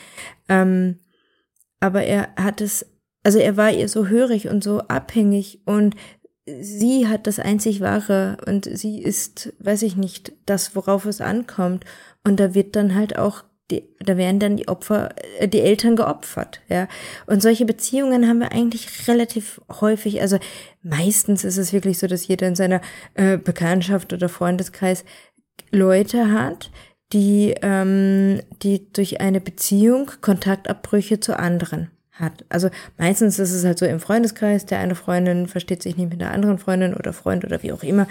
[0.49, 0.99] Ähm,
[1.79, 2.86] aber er hat es,
[3.23, 5.95] also er war ihr so hörig und so abhängig und
[6.62, 11.86] sie hat das einzig Wahre und sie ist, weiß ich nicht, das, worauf es ankommt.
[12.23, 15.95] Und da wird dann halt auch die, da werden dann die Opfer, äh, die Eltern
[15.95, 16.88] geopfert, ja.
[17.25, 20.21] Und solche Beziehungen haben wir eigentlich relativ häufig.
[20.21, 20.39] Also
[20.84, 22.82] meistens ist es wirklich so, dass jeder in seiner
[23.15, 25.03] äh, Bekanntschaft oder Freundeskreis
[25.71, 26.71] Leute hat,
[27.13, 32.45] die, ähm, die durch eine Beziehung Kontaktabbrüche zu anderen hat.
[32.49, 36.21] Also meistens ist es halt so im Freundeskreis, der eine Freundin versteht sich nicht mit
[36.21, 38.08] der anderen Freundin oder Freund oder wie auch immer.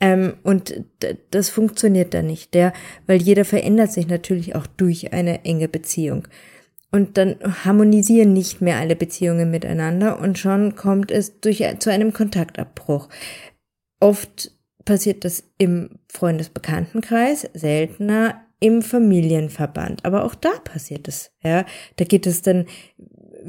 [0.00, 0.82] Ähm, und
[1.30, 2.72] das funktioniert dann nicht, der,
[3.06, 6.28] weil jeder verändert sich natürlich auch durch eine enge Beziehung.
[6.92, 12.12] Und dann harmonisieren nicht mehr alle Beziehungen miteinander und schon kommt es durch, zu einem
[12.12, 13.08] Kontaktabbruch.
[14.00, 14.52] Oft
[14.84, 20.04] passiert das im Freundesbekanntenkreis, seltener im Familienverband.
[20.04, 21.32] Aber auch da passiert es.
[21.42, 21.66] Ja,
[21.96, 22.66] da geht es dann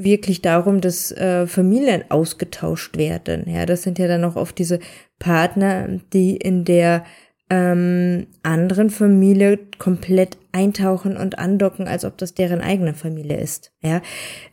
[0.02, 3.44] wirklich darum, dass äh, Familien ausgetauscht werden.
[3.48, 4.80] Ja, das sind ja dann auch oft diese
[5.18, 7.04] Partner, die in der
[7.50, 13.72] ähm, anderen Familie komplett eintauchen und andocken, als ob das deren eigene Familie ist.
[13.82, 14.02] Ja,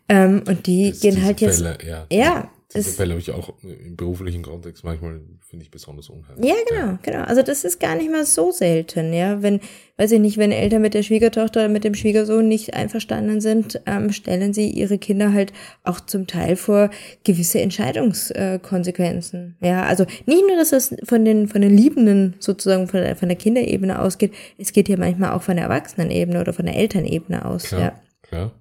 [0.07, 1.61] ähm, und die gehen halt jetzt.
[1.61, 2.05] Fälle, ja.
[2.09, 6.49] ja diese Fälle habe ich auch im beruflichen Kontext manchmal, finde ich, besonders unheimlich.
[6.49, 6.99] Ja, genau, ja.
[7.01, 7.23] genau.
[7.23, 9.41] Also das ist gar nicht mal so selten, ja.
[9.41, 9.61] Wenn,
[9.97, 14.11] weiß ich nicht, wenn Eltern mit der Schwiegertochter, mit dem Schwiegersohn nicht einverstanden sind, ähm,
[14.11, 16.89] stellen sie ihre Kinder halt auch zum Teil vor
[17.23, 19.57] gewisse Entscheidungskonsequenzen.
[19.61, 23.29] Ja, also nicht nur, dass es von den, von den Liebenden sozusagen von der, von
[23.29, 27.45] der Kinderebene ausgeht, es geht ja manchmal auch von der Erwachsenenebene oder von der Elternebene
[27.45, 28.01] aus, klar, ja.
[28.21, 28.51] Klar.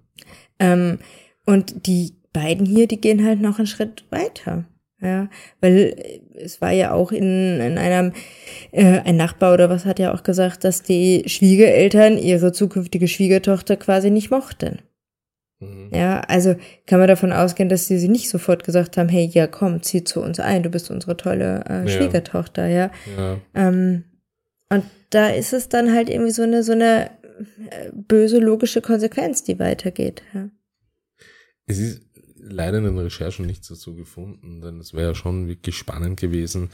[0.58, 0.98] Ähm,
[1.46, 4.66] und die beiden hier, die gehen halt noch einen Schritt weiter.
[5.00, 5.28] Ja,
[5.60, 5.96] weil
[6.34, 8.12] es war ja auch in, in einem,
[8.70, 13.76] äh, ein Nachbar oder was hat ja auch gesagt, dass die Schwiegereltern ihre zukünftige Schwiegertochter
[13.76, 14.78] quasi nicht mochten.
[15.60, 15.90] Mhm.
[15.92, 19.46] Ja, also kann man davon ausgehen, dass sie sie nicht sofort gesagt haben, hey, ja,
[19.46, 22.90] komm, zieh zu uns ein, du bist unsere tolle äh, Schwiegertochter, ja.
[23.16, 23.38] ja.
[23.54, 24.04] Ähm,
[24.70, 27.10] und da ist es dann halt irgendwie so eine, so eine
[27.70, 30.48] äh, böse logische Konsequenz, die weitergeht, ja.
[31.66, 32.03] Es ist
[32.44, 36.70] leider in den Recherchen nichts dazu gefunden, denn es wäre ja schon wirklich spannend gewesen.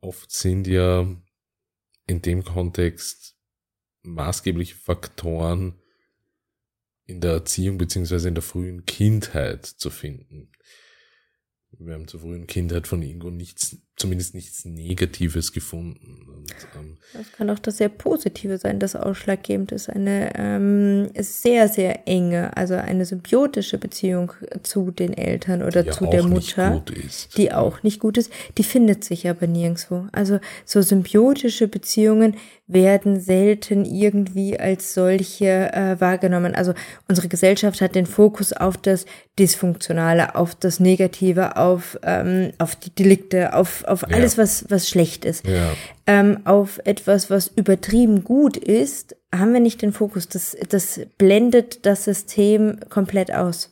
[0.00, 1.06] Oft sind ja
[2.06, 3.36] in dem Kontext
[4.02, 5.80] maßgebliche Faktoren
[7.04, 10.50] in der Erziehung beziehungsweise in der frühen Kindheit zu finden.
[11.70, 16.26] Wir haben zur frühen Kindheit von Ingo nichts, zumindest nichts Negatives gefunden.
[16.28, 19.90] Und, ähm, das kann auch das sehr Positive sein, das ausschlaggebend ist.
[19.90, 26.22] Eine ähm, sehr, sehr enge, also eine symbiotische Beziehung zu den Eltern oder zu der
[26.22, 26.82] Mutter,
[27.36, 28.32] die auch nicht gut ist.
[28.56, 30.06] Die findet sich aber nirgendwo.
[30.12, 36.54] Also so symbiotische Beziehungen werden selten irgendwie als solche äh, wahrgenommen.
[36.54, 36.72] Also
[37.08, 39.04] unsere Gesellschaft hat den Fokus auf das
[39.38, 44.16] Dysfunktionale, auf das Negative, auf, ähm, auf die Delikte, auf, auf ja.
[44.16, 45.46] alles, was, was schlecht ist.
[45.46, 45.72] Ja.
[46.06, 50.28] Ähm, auf etwas, was übertrieben gut ist, haben wir nicht den Fokus.
[50.28, 53.70] Das, das blendet das System komplett aus.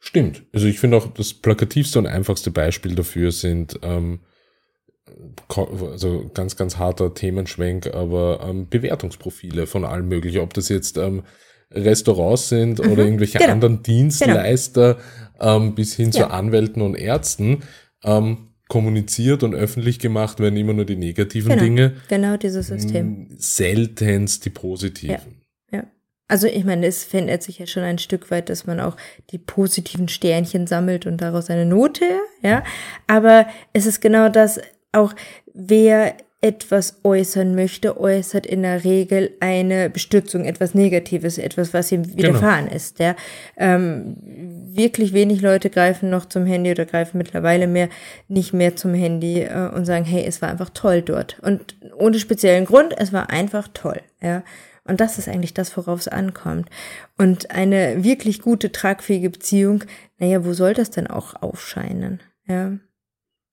[0.00, 0.42] Stimmt.
[0.52, 4.20] Also ich finde auch das plakativste und einfachste Beispiel dafür sind ähm,
[5.48, 11.22] also ganz, ganz harter Themenschwenk, aber ähm, Bewertungsprofile von allen möglichen, ob das jetzt ähm,
[11.70, 13.52] Restaurants sind mhm, oder irgendwelche genau.
[13.52, 14.98] anderen Dienstleister
[15.38, 15.56] genau.
[15.56, 16.12] ähm, bis hin ja.
[16.12, 17.62] zu Anwälten und Ärzten.
[18.04, 21.62] Ähm, kommuniziert und öffentlich gemacht werden immer nur die negativen genau.
[21.62, 21.96] Dinge.
[22.08, 23.28] Genau dieses System.
[23.36, 25.42] Seltenst die positiven.
[25.70, 25.78] Ja.
[25.78, 25.84] ja.
[26.28, 28.96] Also ich meine, es verändert sich ja schon ein Stück weit, dass man auch
[29.30, 32.04] die positiven Sternchen sammelt und daraus eine Note,
[32.42, 32.64] ja.
[33.06, 34.60] Aber es ist genau das,
[34.92, 35.14] auch
[35.52, 42.02] wer etwas äußern möchte, äußert in der Regel eine Bestürzung, etwas Negatives, etwas, was ihm
[42.02, 42.16] genau.
[42.18, 42.76] widerfahren genau.
[42.76, 42.98] ist.
[42.98, 43.16] Ja.
[43.56, 44.16] Ähm,
[44.66, 47.88] wirklich wenig Leute greifen noch zum Handy oder greifen mittlerweile mehr
[48.28, 51.38] nicht mehr zum Handy äh, und sagen, hey, es war einfach toll dort.
[51.40, 54.02] Und ohne speziellen Grund, es war einfach toll.
[54.20, 54.42] Ja.
[54.86, 56.68] Und das ist eigentlich das, worauf es ankommt.
[57.16, 59.84] Und eine wirklich gute, tragfähige Beziehung,
[60.18, 62.20] naja, wo soll das denn auch aufscheinen?
[62.46, 62.72] Ja.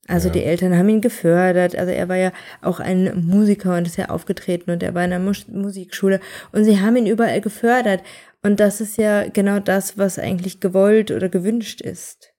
[0.07, 0.33] Also ja.
[0.33, 1.75] die Eltern haben ihn gefördert.
[1.75, 5.13] Also er war ja auch ein Musiker und ist ja aufgetreten und er war in
[5.13, 6.19] einer Mus Musikschule
[6.51, 8.03] und sie haben ihn überall gefördert.
[8.43, 12.30] Und das ist ja genau das, was eigentlich gewollt oder gewünscht ist.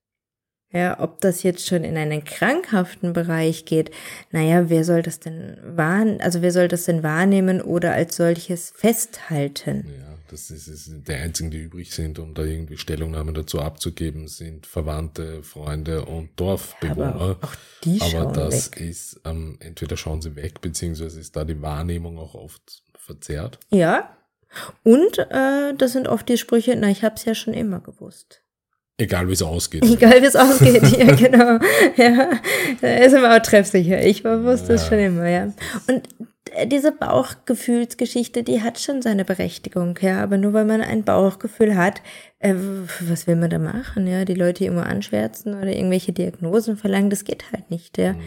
[0.73, 3.91] Ja, ob das jetzt schon in einen krankhaften Bereich geht,
[4.31, 8.73] naja, wer soll das denn wahrnehmen, also wer soll das denn wahrnehmen oder als solches
[8.75, 9.87] festhalten?
[10.01, 14.29] Ja das ist, ist die einzigen, die übrig sind, um da irgendwie Stellungnahmen dazu abzugeben,
[14.29, 17.15] sind Verwandte, Freunde und Dorfbewohner.
[17.15, 17.55] aber, auch
[17.85, 18.81] die aber das weg.
[18.81, 23.59] ist, ähm, entweder schauen sie weg, beziehungsweise ist da die Wahrnehmung auch oft verzerrt.
[23.71, 24.17] Ja.
[24.83, 28.42] Und äh, das sind oft die Sprüche, na, ich habe es ja schon immer gewusst.
[28.99, 29.85] Egal wie es ausgeht.
[29.85, 31.59] Egal wie es ausgeht, ja, genau.
[31.97, 32.41] Ja,
[32.81, 34.05] da ist immer auch treffsicher.
[34.05, 35.53] Ich wusste es schon immer, ja.
[35.89, 36.03] Und
[36.67, 40.23] diese Bauchgefühlsgeschichte, die hat schon seine Berechtigung, ja.
[40.23, 42.03] Aber nur weil man ein Bauchgefühl hat,
[42.39, 42.55] äh,
[43.01, 44.25] was will man da machen, ja?
[44.25, 48.13] Die Leute irgendwo anschwärzen oder irgendwelche Diagnosen verlangen, das geht halt nicht, ja.
[48.13, 48.21] Mhm.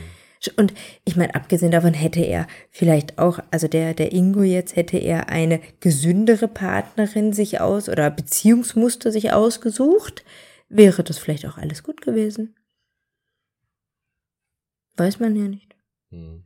[0.58, 0.74] Und
[1.06, 5.30] ich meine, abgesehen davon hätte er vielleicht auch, also der, der Ingo jetzt hätte er
[5.30, 10.24] eine gesündere Partnerin sich aus oder Beziehungsmuster sich ausgesucht,
[10.70, 12.56] wäre das vielleicht auch alles gut gewesen.
[14.98, 15.76] Weiß man ja nicht.
[16.10, 16.46] Hm.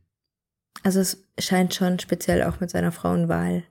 [0.82, 3.64] Also es scheint schon speziell auch mit seiner Frauenwahl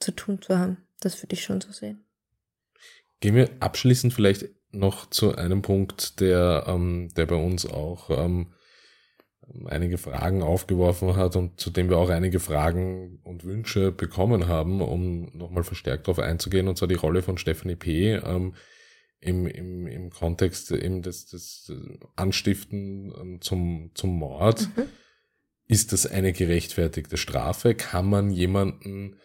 [0.00, 0.78] zu tun zu haben.
[1.00, 2.04] Das würde ich schon so sehen.
[3.20, 8.52] Gehen wir abschließend vielleicht noch zu einem Punkt, der, ähm, der bei uns auch ähm,
[9.66, 14.82] einige Fragen aufgeworfen hat und zu dem wir auch einige Fragen und Wünsche bekommen haben,
[14.82, 18.14] um nochmal verstärkt darauf einzugehen, und zwar die Rolle von Stephanie P.
[18.14, 18.54] Ähm,
[19.20, 21.72] im, im, im Kontext eben des, des
[22.16, 24.68] Anstiften ähm, zum, zum Mord.
[24.76, 24.84] Mhm.
[25.68, 27.74] Ist das eine gerechtfertigte Strafe?
[27.74, 29.16] Kann man jemanden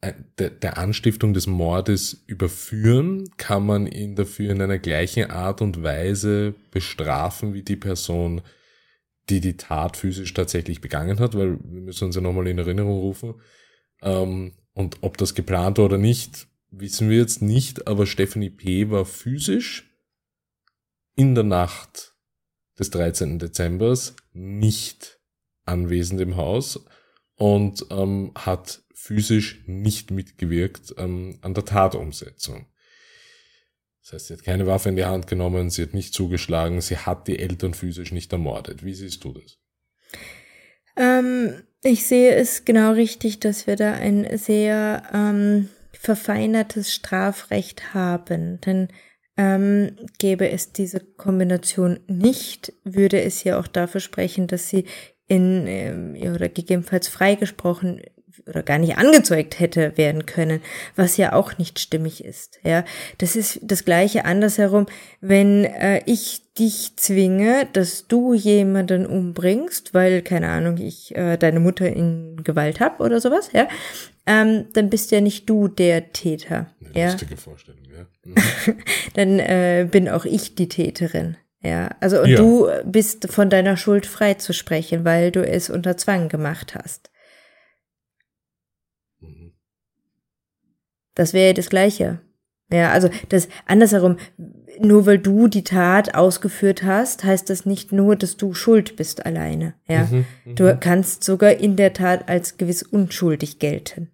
[0.00, 3.28] äh, der, der Anstiftung des Mordes überführen?
[3.36, 8.40] Kann man ihn dafür in einer gleichen Art und Weise bestrafen wie die Person,
[9.28, 11.34] die die Tat physisch tatsächlich begangen hat?
[11.34, 13.34] Weil wir müssen uns ja nochmal in Erinnerung rufen.
[14.02, 16.48] Ähm, und ob das geplant war oder nicht,
[16.78, 18.90] wissen wir jetzt nicht, aber Stephanie P.
[18.90, 19.90] war physisch
[21.16, 22.14] in der Nacht
[22.78, 23.38] des 13.
[23.38, 25.20] Dezembers nicht
[25.64, 26.84] anwesend im Haus
[27.36, 32.66] und ähm, hat physisch nicht mitgewirkt ähm, an der Tatumsetzung.
[34.02, 36.98] Das heißt, sie hat keine Waffe in die Hand genommen, sie hat nicht zugeschlagen, sie
[36.98, 38.84] hat die Eltern physisch nicht ermordet.
[38.84, 39.58] Wie siehst du das?
[40.96, 45.68] Ähm, ich sehe es genau richtig, dass wir da ein sehr ähm,
[46.04, 48.60] verfeinertes Strafrecht haben.
[48.60, 48.88] Denn
[49.36, 54.84] ähm, gäbe es diese Kombination nicht, würde es ja auch dafür sprechen, dass sie
[55.26, 58.02] in ähm, oder gegebenenfalls freigesprochen
[58.46, 60.60] oder gar nicht angezeugt hätte werden können,
[60.96, 62.60] was ja auch nicht stimmig ist.
[62.62, 62.84] Ja,
[63.18, 64.86] das ist das gleiche andersherum,
[65.20, 71.60] wenn äh, ich dich zwinge, dass du jemanden umbringst, weil keine Ahnung, ich äh, deine
[71.60, 73.66] Mutter in Gewalt hab oder sowas, ja,
[74.26, 76.70] ähm, dann bist ja nicht du der Täter.
[76.80, 77.10] Eine ja?
[77.10, 78.06] lustige Vorstellung, ja.
[78.24, 78.34] Mhm.
[79.14, 81.36] dann äh, bin auch ich die Täterin.
[81.62, 82.36] Ja, also und ja.
[82.36, 87.10] du bist von deiner Schuld frei zu sprechen, weil du es unter Zwang gemacht hast.
[91.14, 92.20] Das wäre ja das Gleiche.
[92.72, 94.16] Ja, also das andersherum,
[94.80, 99.24] nur weil du die Tat ausgeführt hast, heißt das nicht nur, dass du schuld bist
[99.24, 99.74] alleine.
[99.86, 100.54] Ja, mhm, mhm.
[100.56, 104.10] du kannst sogar in der Tat als gewiss unschuldig gelten,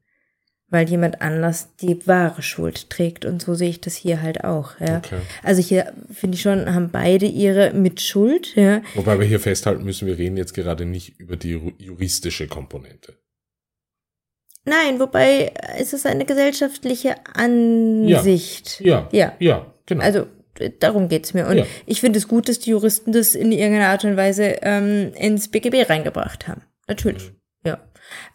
[0.70, 3.24] weil jemand anders die wahre Schuld trägt.
[3.24, 4.78] Und so sehe ich das hier halt auch.
[4.80, 5.18] Ja, okay.
[5.42, 8.54] also hier finde ich schon, haben beide ihre Mitschuld.
[8.54, 13.14] Ja, wobei wir hier festhalten müssen, wir reden jetzt gerade nicht über die juristische Komponente.
[14.64, 18.80] Nein, wobei es ist eine gesellschaftliche Ansicht.
[18.80, 20.04] Ja, ja, ja, ja genau.
[20.04, 20.26] Also
[20.78, 21.46] darum geht's mir.
[21.46, 21.66] Und ja.
[21.86, 25.48] ich finde es gut, dass die Juristen das in irgendeiner Art und Weise ähm, ins
[25.48, 26.62] BGB reingebracht haben.
[26.86, 27.36] Natürlich, mhm.
[27.64, 27.78] ja.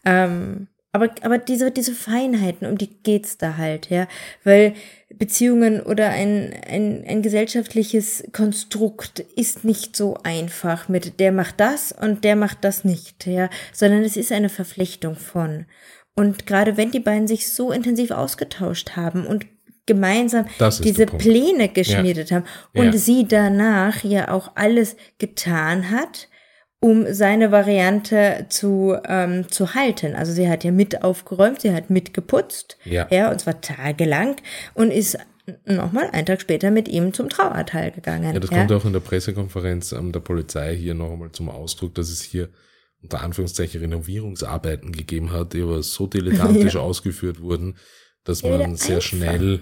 [0.05, 4.07] Ähm, aber, aber diese, diese Feinheiten, um die geht's da halt, ja.
[4.45, 4.73] Weil
[5.13, 11.91] Beziehungen oder ein, ein, ein gesellschaftliches Konstrukt ist nicht so einfach mit der macht das
[11.91, 13.49] und der macht das nicht, ja.
[13.73, 15.65] Sondern es ist eine Verflechtung von.
[16.15, 19.45] Und gerade wenn die beiden sich so intensiv ausgetauscht haben und
[19.85, 20.45] gemeinsam
[20.81, 22.37] diese Pläne geschmiedet ja.
[22.37, 22.97] haben und ja.
[22.97, 26.29] sie danach ja auch alles getan hat,
[26.85, 30.13] um seine Variante zu, ähm, zu halten.
[30.13, 33.07] Also sie hat ja mit aufgeräumt, sie hat mitgeputzt, ja.
[33.09, 34.35] ja, und zwar tagelang
[34.75, 35.17] und ist
[35.65, 38.35] nochmal einen Tag später mit ihm zum Trauerteil gegangen.
[38.35, 38.59] Ja, das ja.
[38.59, 42.21] kommt auch in der Pressekonferenz ähm, der Polizei hier noch einmal zum Ausdruck, dass es
[42.21, 42.49] hier
[43.01, 46.81] unter Anführungszeichen Renovierungsarbeiten gegeben hat, die aber so dilettantisch ja.
[46.81, 47.77] ausgeführt wurden,
[48.25, 49.61] dass man ja, sehr schnell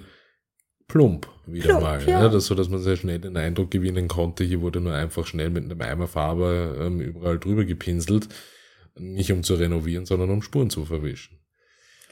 [0.87, 2.21] plump wieder plump, mal, ja.
[2.21, 5.25] ja, das, so dass man sehr schnell den Eindruck gewinnen konnte, hier wurde nur einfach
[5.25, 8.29] schnell mit einem Eimer Farbe ähm, überall drüber gepinselt,
[8.95, 11.39] nicht um zu renovieren, sondern um Spuren zu verwischen.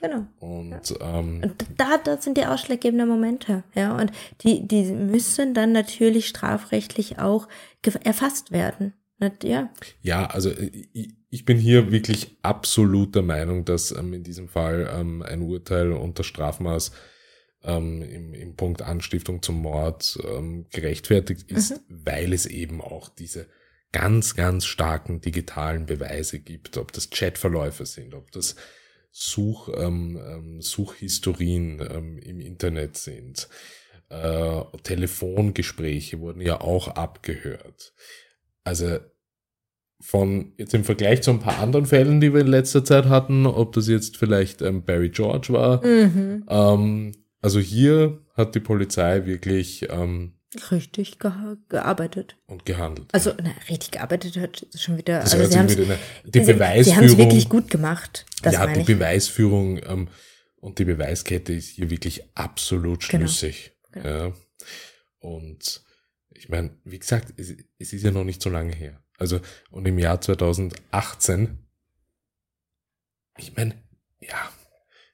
[0.01, 0.25] Genau.
[0.39, 1.19] Und, ja.
[1.19, 3.95] ähm, und da, das sind die ausschlaggebenden Momente, ja.
[3.95, 7.47] Und die, die müssen dann natürlich strafrechtlich auch
[8.03, 8.93] erfasst werden.
[9.43, 9.69] Ja.
[10.01, 10.87] Ja, also äh,
[11.29, 15.91] ich bin hier wirklich absolut der Meinung, dass ähm, in diesem Fall ähm, ein Urteil
[15.91, 16.91] unter Strafmaß
[17.63, 22.01] ähm, im, im Punkt Anstiftung zum Mord ähm, gerechtfertigt ist, mhm.
[22.05, 23.47] weil es eben auch diese
[23.91, 28.55] ganz, ganz starken digitalen Beweise gibt, ob das Chatverläufe sind, ob das
[29.11, 33.49] Such, ähm, ähm, Suchhistorien ähm, im Internet sind
[34.11, 37.93] äh, Telefongespräche wurden ja auch abgehört.
[38.63, 38.97] Also
[40.01, 43.45] von jetzt im Vergleich zu ein paar anderen Fällen, die wir in letzter Zeit hatten,
[43.45, 45.85] ob das jetzt vielleicht ähm, Barry George war.
[45.85, 46.43] Mhm.
[46.49, 47.11] Ähm,
[47.41, 50.33] also hier hat die Polizei wirklich ähm,
[50.69, 51.31] richtig ge
[51.69, 53.09] gearbeitet und gehandelt.
[53.13, 55.19] Also na, richtig gearbeitet hat schon wieder.
[55.21, 56.83] Das also sie eine, die Beweisführung.
[56.83, 58.25] Sie haben wirklich gut gemacht.
[58.43, 58.85] ja, die ich.
[58.85, 60.07] Beweisführung ähm,
[60.57, 63.27] und die Beweiskette ist hier wirklich absolut genau.
[63.27, 63.73] schlüssig.
[63.91, 64.03] Genau.
[64.03, 64.25] Genau.
[64.27, 64.33] Ja.
[65.19, 65.83] Und
[66.29, 69.03] ich meine, wie gesagt, es, es ist ja noch nicht so lange her.
[69.17, 69.39] Also,
[69.69, 71.59] und im Jahr 2018,
[73.37, 73.75] ich meine,
[74.19, 74.49] ja,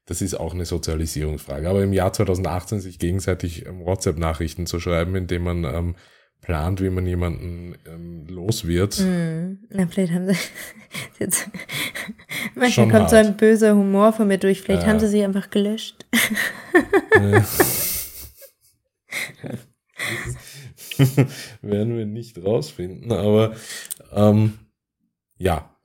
[0.07, 1.69] das ist auch eine Sozialisierungsfrage.
[1.69, 5.95] Aber im Jahr 2018 sich gegenseitig ähm, WhatsApp-Nachrichten zu schreiben, indem man ähm,
[6.41, 8.99] plant, wie man jemanden ähm, los wird.
[8.99, 10.37] Mm, na, vielleicht haben sie
[11.19, 11.49] jetzt
[12.55, 13.09] manchmal Schon kommt hart.
[13.11, 14.61] so ein böser Humor von mir durch.
[14.61, 14.89] Vielleicht ja.
[14.89, 16.05] haben sie sie einfach gelöscht.
[21.61, 23.55] werden wir nicht rausfinden, aber
[24.13, 24.53] ähm,
[25.37, 25.75] ja,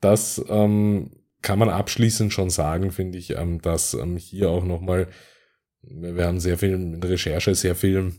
[0.00, 5.08] das ähm, kann man abschließend schon sagen, finde ich, ähm, dass ähm, hier auch nochmal,
[5.82, 8.12] wir haben sehr viel in Recherche, sehr viel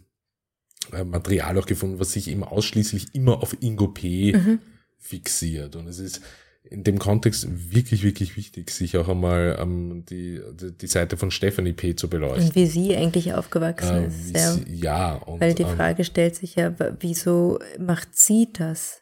[0.91, 4.33] äh, Material auch gefunden, was sich eben ausschließlich immer auf Ingo P.
[4.33, 4.59] Mhm.
[4.97, 5.75] fixiert.
[5.75, 6.21] Und es ist
[6.63, 11.73] in dem Kontext wirklich, wirklich wichtig, sich auch einmal ähm, die, die, Seite von Stephanie
[11.73, 11.95] P.
[11.95, 12.47] zu beleuchten.
[12.47, 14.35] Und wie sie eigentlich aufgewachsen äh, ist.
[14.35, 14.53] Ja.
[14.53, 19.01] Sie, ja und, Weil die ähm, Frage stellt sich ja, wieso macht sie das?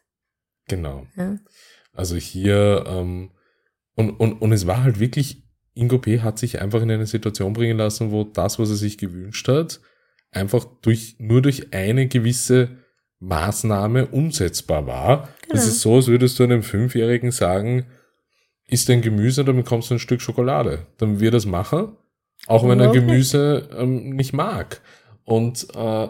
[0.67, 1.05] Genau.
[1.17, 1.37] Ja?
[1.93, 3.31] Also hier, ähm,
[3.99, 5.43] und, und, und es war halt wirklich,
[5.73, 6.21] Ingo P.
[6.21, 9.81] hat sich einfach in eine Situation bringen lassen, wo das, was er sich gewünscht hat,
[10.31, 12.77] einfach durch, nur durch eine gewisse
[13.19, 15.27] Maßnahme umsetzbar war.
[15.41, 15.53] Genau.
[15.53, 17.87] Das ist so, als würdest du einem Fünfjährigen sagen,
[18.67, 20.87] isst ein Gemüse, dann bekommst du ein Stück Schokolade.
[20.95, 21.97] Dann wird er das machen,
[22.47, 24.79] auch wenn er Gemüse ähm, nicht mag.
[25.25, 26.07] Und äh,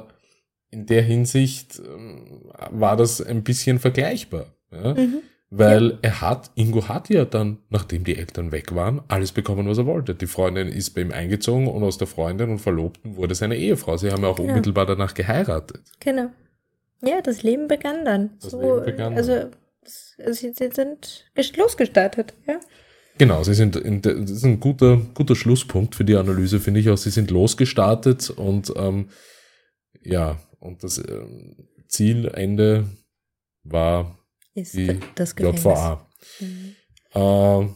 [0.70, 4.54] in der Hinsicht ähm, war das ein bisschen vergleichbar.
[4.72, 4.94] Ja?
[4.94, 5.24] Mhm.
[5.52, 5.98] Weil ja.
[6.04, 9.88] er hat, Ingo hat ja dann, nachdem die Eltern weg waren, alles bekommen, was er
[9.88, 10.14] wollte.
[10.14, 13.98] Die Freundin ist bei ihm eingezogen und aus der Freundin und Verlobten wurde seine Ehefrau.
[13.98, 14.50] Sie haben ja auch genau.
[14.50, 15.82] unmittelbar danach geheiratet.
[16.00, 16.30] Genau.
[17.02, 18.32] Ja, das Leben begann dann.
[18.42, 19.50] Das so, Leben begann also,
[20.20, 22.60] also sie, sind losgestartet, ja.
[23.18, 26.90] Genau, sie sind, in, das ist ein guter, guter Schlusspunkt für die Analyse, finde ich
[26.90, 26.98] auch.
[26.98, 29.10] Sie sind losgestartet und ähm,
[30.02, 32.86] ja, und das ähm, Zielende
[33.64, 34.19] war
[34.60, 36.08] ist die das JVA.
[36.40, 36.76] Mhm.
[37.14, 37.68] Äh,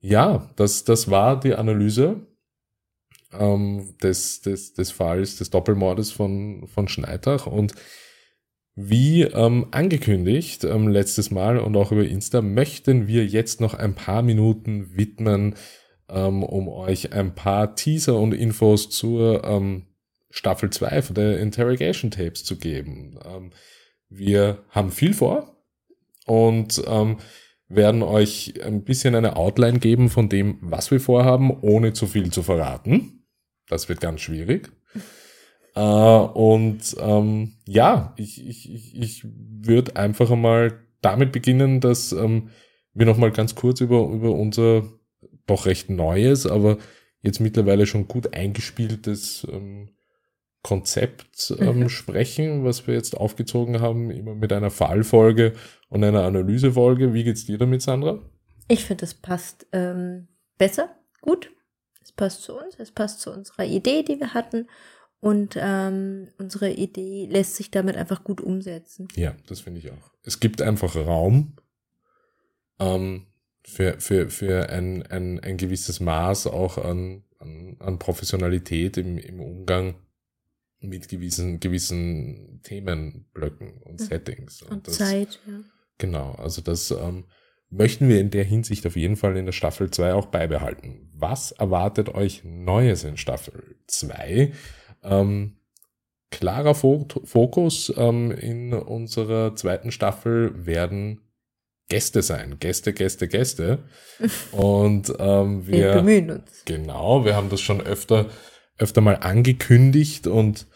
[0.00, 2.26] ja, das, das war die Analyse
[3.32, 7.74] ähm, des, des, des Falls des Doppelmordes von, von Schneidach und
[8.74, 13.94] wie ähm, angekündigt ähm, letztes Mal und auch über Insta möchten wir jetzt noch ein
[13.94, 15.54] paar Minuten widmen,
[16.08, 19.86] ähm, um euch ein paar Teaser und Infos zur ähm,
[20.30, 23.18] Staffel 2 von der Interrogation Tapes zu geben.
[23.26, 23.50] Ähm,
[24.08, 25.61] wir haben viel vor
[26.26, 27.18] und ähm,
[27.68, 32.30] werden euch ein bisschen eine Outline geben von dem, was wir vorhaben, ohne zu viel
[32.30, 33.24] zu verraten.
[33.68, 34.70] Das wird ganz schwierig.
[35.74, 42.50] Äh, und ähm, ja, ich, ich, ich, würde einfach einmal damit beginnen, dass ähm,
[42.92, 44.84] wir nochmal ganz kurz über, über unser
[45.46, 46.76] doch recht neues, aber
[47.22, 49.88] jetzt mittlerweile schon gut eingespieltes ähm,
[50.62, 51.88] Konzept ähm, mhm.
[51.88, 55.54] sprechen, was wir jetzt aufgezogen haben, immer mit einer Fallfolge
[55.88, 57.12] und einer Analysefolge.
[57.12, 58.20] Wie geht's dir damit, Sandra?
[58.68, 61.50] Ich finde, es passt ähm, besser, gut.
[62.00, 64.68] Es passt zu uns, es passt zu unserer Idee, die wir hatten.
[65.20, 69.08] Und ähm, unsere Idee lässt sich damit einfach gut umsetzen.
[69.14, 70.10] Ja, das finde ich auch.
[70.24, 71.56] Es gibt einfach Raum
[72.80, 73.26] ähm,
[73.64, 79.40] für, für, für ein, ein, ein gewisses Maß auch an, an, an Professionalität im, im
[79.40, 79.94] Umgang
[80.82, 84.04] mit gewissen, gewissen Themenblöcken und mhm.
[84.04, 84.62] Settings.
[84.62, 85.60] Und, und das, Zeit, ja.
[85.98, 87.24] Genau, also das ähm,
[87.70, 91.10] möchten wir in der Hinsicht auf jeden Fall in der Staffel 2 auch beibehalten.
[91.14, 94.52] Was erwartet euch Neues in Staffel 2?
[95.02, 95.56] Ähm,
[96.30, 101.20] klarer Fokus ähm, in unserer zweiten Staffel werden
[101.88, 102.56] Gäste sein.
[102.58, 103.80] Gäste, Gäste, Gäste.
[104.52, 106.62] Und ähm, wir, wir bemühen uns.
[106.64, 108.30] Genau, wir haben das schon öfter,
[108.82, 110.66] öfter mal angekündigt und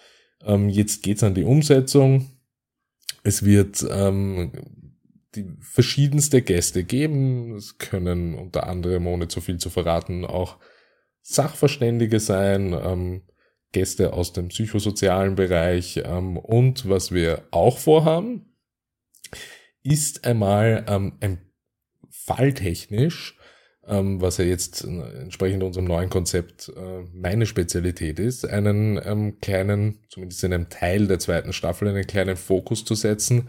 [0.45, 2.31] ähm, jetzt geht's an die Umsetzung.
[3.23, 4.53] Es wird ähm,
[5.35, 7.55] die verschiedenste Gäste geben.
[7.57, 10.59] Es können unter anderem, ohne zu viel zu verraten, auch
[11.23, 13.23] Sachverständige sein, ähm,
[13.73, 18.57] Gäste aus dem psychosozialen Bereich ähm, und was wir auch vorhaben,
[19.83, 21.41] ist einmal ähm, ein
[22.09, 23.36] falltechnisch
[23.89, 30.01] ähm, was ja jetzt entsprechend unserem neuen Konzept äh, meine Spezialität ist, einen ähm, kleinen,
[30.09, 33.49] zumindest in einem Teil der zweiten Staffel, einen kleinen Fokus zu setzen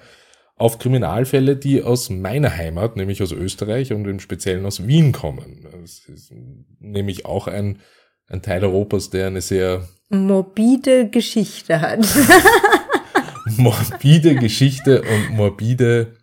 [0.58, 5.68] auf Kriminalfälle, die aus meiner Heimat, nämlich aus Österreich und im Speziellen aus Wien kommen.
[5.84, 6.34] Es ist
[6.80, 7.80] nämlich auch ein,
[8.28, 12.00] ein Teil Europas, der eine sehr morbide Geschichte hat.
[13.58, 16.18] morbide Geschichte und morbide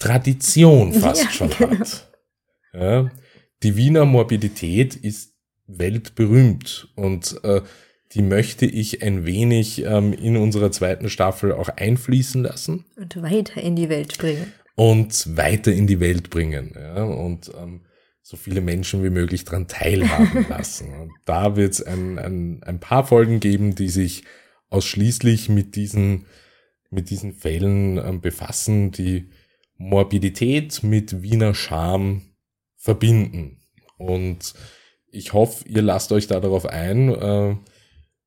[0.00, 1.78] Tradition fast ja, schon genau.
[1.78, 2.08] hat.
[2.72, 3.10] Ja,
[3.62, 5.34] die Wiener Morbidität ist
[5.66, 7.62] weltberühmt und äh,
[8.12, 12.84] die möchte ich ein wenig ähm, in unserer zweiten Staffel auch einfließen lassen.
[12.96, 14.52] Und weiter in die Welt bringen.
[14.74, 16.72] Und weiter in die Welt bringen.
[16.74, 17.82] Ja, und ähm,
[18.22, 20.92] so viele Menschen wie möglich daran teilhaben lassen.
[20.94, 24.24] Und da wird es ein, ein, ein paar Folgen geben, die sich
[24.68, 26.26] ausschließlich mit diesen,
[26.90, 29.30] mit diesen Fällen ähm, befassen, die
[29.78, 32.22] Morbidität mit Wiener Charme
[32.82, 33.58] verbinden.
[33.96, 34.54] Und
[35.12, 37.54] ich hoffe, ihr lasst euch da darauf ein, äh,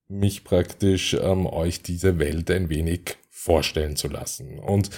[0.07, 4.59] mich praktisch ähm, euch diese Welt ein wenig vorstellen zu lassen.
[4.59, 4.91] Und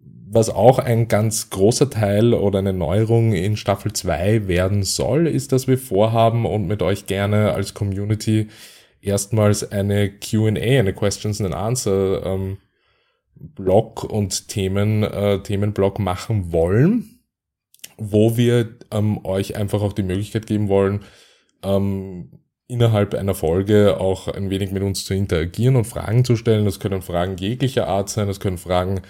[0.00, 5.52] was auch ein ganz großer Teil oder eine Neuerung in Staffel 2 werden soll, ist,
[5.52, 8.48] dass wir vorhaben und mit euch gerne als Community
[9.00, 10.48] erstmals eine QA,
[10.80, 12.58] eine Questions and Answer ähm,
[13.36, 17.15] Blog und Themen, äh, Themenblog machen wollen
[17.96, 21.04] wo wir ähm, euch einfach auch die Möglichkeit geben wollen,
[21.62, 22.30] ähm,
[22.68, 26.64] innerhalb einer Folge auch ein wenig mit uns zu interagieren und Fragen zu stellen.
[26.64, 29.02] Das können Fragen jeglicher Art sein, das können Fragen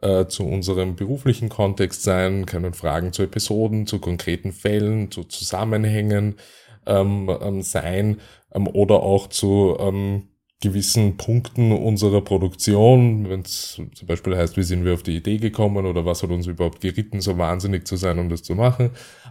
[0.00, 6.36] äh, zu unserem beruflichen Kontext sein, können Fragen zu Episoden, zu konkreten Fällen, zu Zusammenhängen
[6.86, 8.20] ähm, ähm, sein
[8.54, 10.28] ähm, oder auch zu ähm,
[10.62, 15.36] gewissen Punkten unserer Produktion, wenn es zum Beispiel heißt, wie sind wir auf die Idee
[15.36, 18.90] gekommen oder was hat uns überhaupt geritten, so wahnsinnig zu sein, um das zu machen.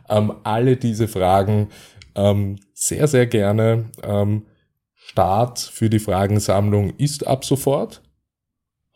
[0.10, 1.70] Ähm, alle diese Fragen
[2.16, 3.86] ähm, sehr, sehr gerne.
[4.04, 4.44] Ähm,
[4.94, 8.02] Start für die Fragensammlung ist ab sofort.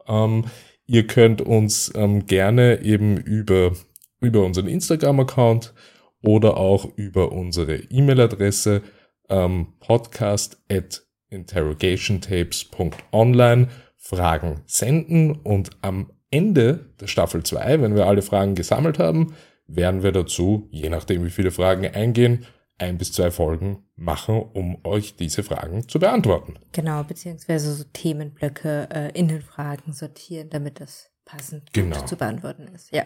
[0.05, 0.45] Ähm,
[0.85, 3.71] ihr könnt uns ähm, gerne eben über,
[4.19, 5.73] über unseren Instagram-Account
[6.21, 8.81] oder auch über unsere E-Mail-Adresse
[9.29, 18.55] ähm, podcast@ interrogationtapes.online Fragen senden und am Ende der Staffel 2, wenn wir alle Fragen
[18.55, 19.33] gesammelt haben,
[19.67, 22.45] werden wir dazu, je nachdem wie viele Fragen eingehen,
[22.77, 26.55] ein bis zwei Folgen machen, um euch diese Fragen zu beantworten.
[26.73, 32.05] Genau, beziehungsweise so Themenblöcke äh, in den Fragen sortieren, damit das passend genau.
[32.05, 32.91] zu beantworten ist.
[32.91, 33.05] Ja.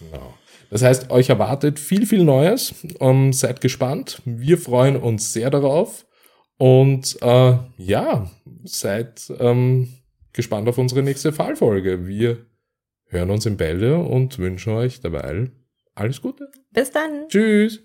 [0.00, 0.34] Genau.
[0.70, 2.74] Das heißt, euch erwartet viel, viel Neues.
[2.98, 4.22] Um, ähm, seid gespannt.
[4.24, 6.06] Wir freuen uns sehr darauf.
[6.60, 8.30] Und äh, ja,
[8.64, 9.88] seid ähm,
[10.34, 12.06] gespannt auf unsere nächste Fallfolge.
[12.06, 12.44] Wir
[13.06, 15.50] hören uns in Bälde und wünschen euch dabei
[15.94, 16.50] alles Gute.
[16.70, 17.28] Bis dann.
[17.28, 17.80] Tschüss.